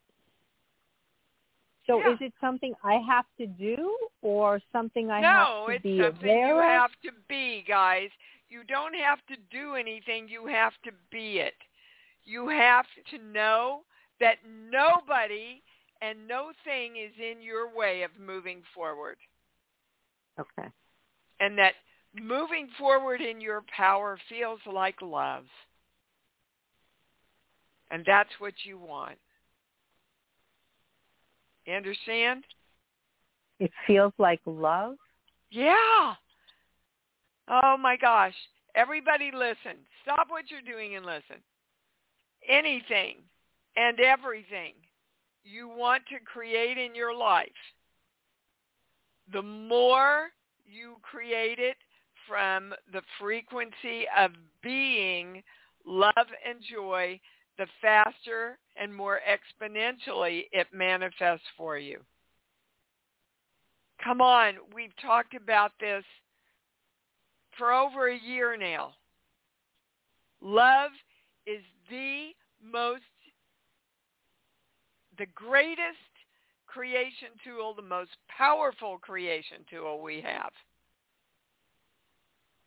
[1.88, 2.14] So Yeah.
[2.14, 6.00] is it something I have to do, or something I no, have to it's be
[6.00, 8.10] something aware you have to be, guys.
[8.50, 10.28] You don't have to do anything.
[10.28, 11.56] You have to be it.
[12.24, 13.82] You have to know
[14.20, 15.62] that nobody
[16.02, 19.18] and no thing is in your way of moving forward.
[20.40, 20.70] Okay.
[21.40, 21.74] And that
[22.14, 25.46] moving forward in your power feels like love.
[27.90, 29.18] And that's what you want.
[31.66, 32.44] You understand?
[33.60, 34.96] It feels like love.
[35.52, 36.14] Yeah.
[37.48, 38.34] Oh my gosh.
[38.76, 39.78] Everybody listen.
[40.04, 41.38] Stop what you're doing and listen.
[42.48, 43.18] Anything
[43.76, 44.74] and everything
[45.44, 47.50] you want to create in your life,
[49.32, 50.30] the more
[50.66, 51.78] you create it
[52.28, 54.32] from the frequency of
[54.64, 55.44] being
[55.86, 57.20] love and joy,
[57.58, 62.00] the faster and more exponentially it manifests for you.
[64.04, 66.04] Come on, we've talked about this
[67.58, 68.94] for over a year now.
[70.42, 70.92] Love
[71.46, 72.30] is the
[72.64, 73.04] most,
[75.20, 75.98] the greatest
[76.66, 80.52] creation tool, the most powerful creation tool we have.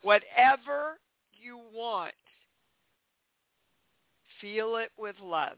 [0.03, 0.99] Whatever
[1.33, 2.15] you want,
[4.45, 5.57] feel it with love.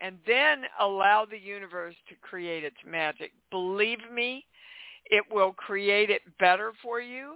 [0.00, 3.32] And then allow the universe to create its magic.
[3.50, 4.44] Believe me,
[5.06, 7.34] it will create it better for you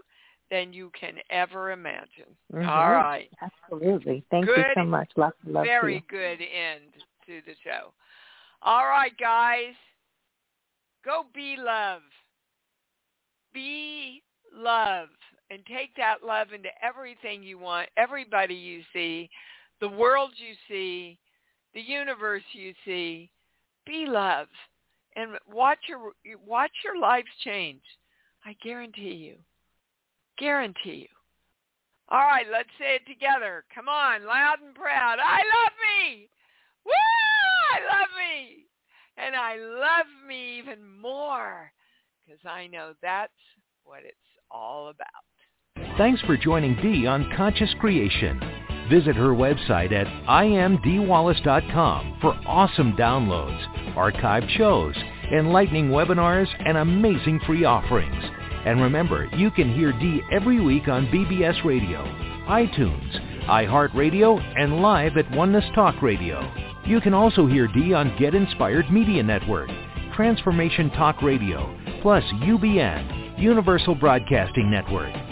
[0.49, 2.37] than you can ever imagine.
[2.55, 2.69] Mm-hmm.
[2.69, 3.29] All right.
[3.43, 4.23] Absolutely.
[4.31, 5.11] Thank good, you so much.
[5.17, 6.93] Lots of love Very good end
[7.27, 7.93] to the show.
[8.63, 9.75] All right, guys.
[11.05, 12.03] Go be love.
[13.53, 14.23] Be
[14.55, 15.09] love.
[15.51, 19.29] And take that love into everything you want, everybody you see,
[19.83, 21.19] the world you see,
[21.75, 23.29] the universe you see.
[23.85, 24.47] Be love.
[25.17, 26.13] And watch your
[26.47, 27.83] watch your lives change.
[28.47, 29.35] I guarantee you.
[30.39, 31.09] Guarantee you.
[32.09, 33.65] All right, let's say it together.
[33.75, 35.19] Come on, loud and proud.
[35.19, 36.29] I love me.
[36.87, 36.93] Woo!
[37.75, 38.67] I love me.
[39.19, 41.73] And I love me even more
[42.25, 43.33] because I know that's
[43.85, 44.17] what it's
[44.51, 45.97] all about.
[45.99, 48.62] Thanks for joining Dee on Conscious Creation.
[48.93, 53.59] Visit her website at iamdeewallace.com for awesome downloads,
[53.95, 54.95] archived shows,
[55.33, 58.23] enlightening webinars, and amazing free offerings.
[58.67, 62.05] And remember, you can hear Dee every week on BBS Radio,
[62.47, 66.53] iTunes, iHeartRadio, and live at Oneness Talk Radio.
[66.85, 69.71] You can also hear Dee on Get Inspired Media Network,
[70.15, 75.32] Transformation Talk Radio, plus UBN, Universal Broadcasting Network.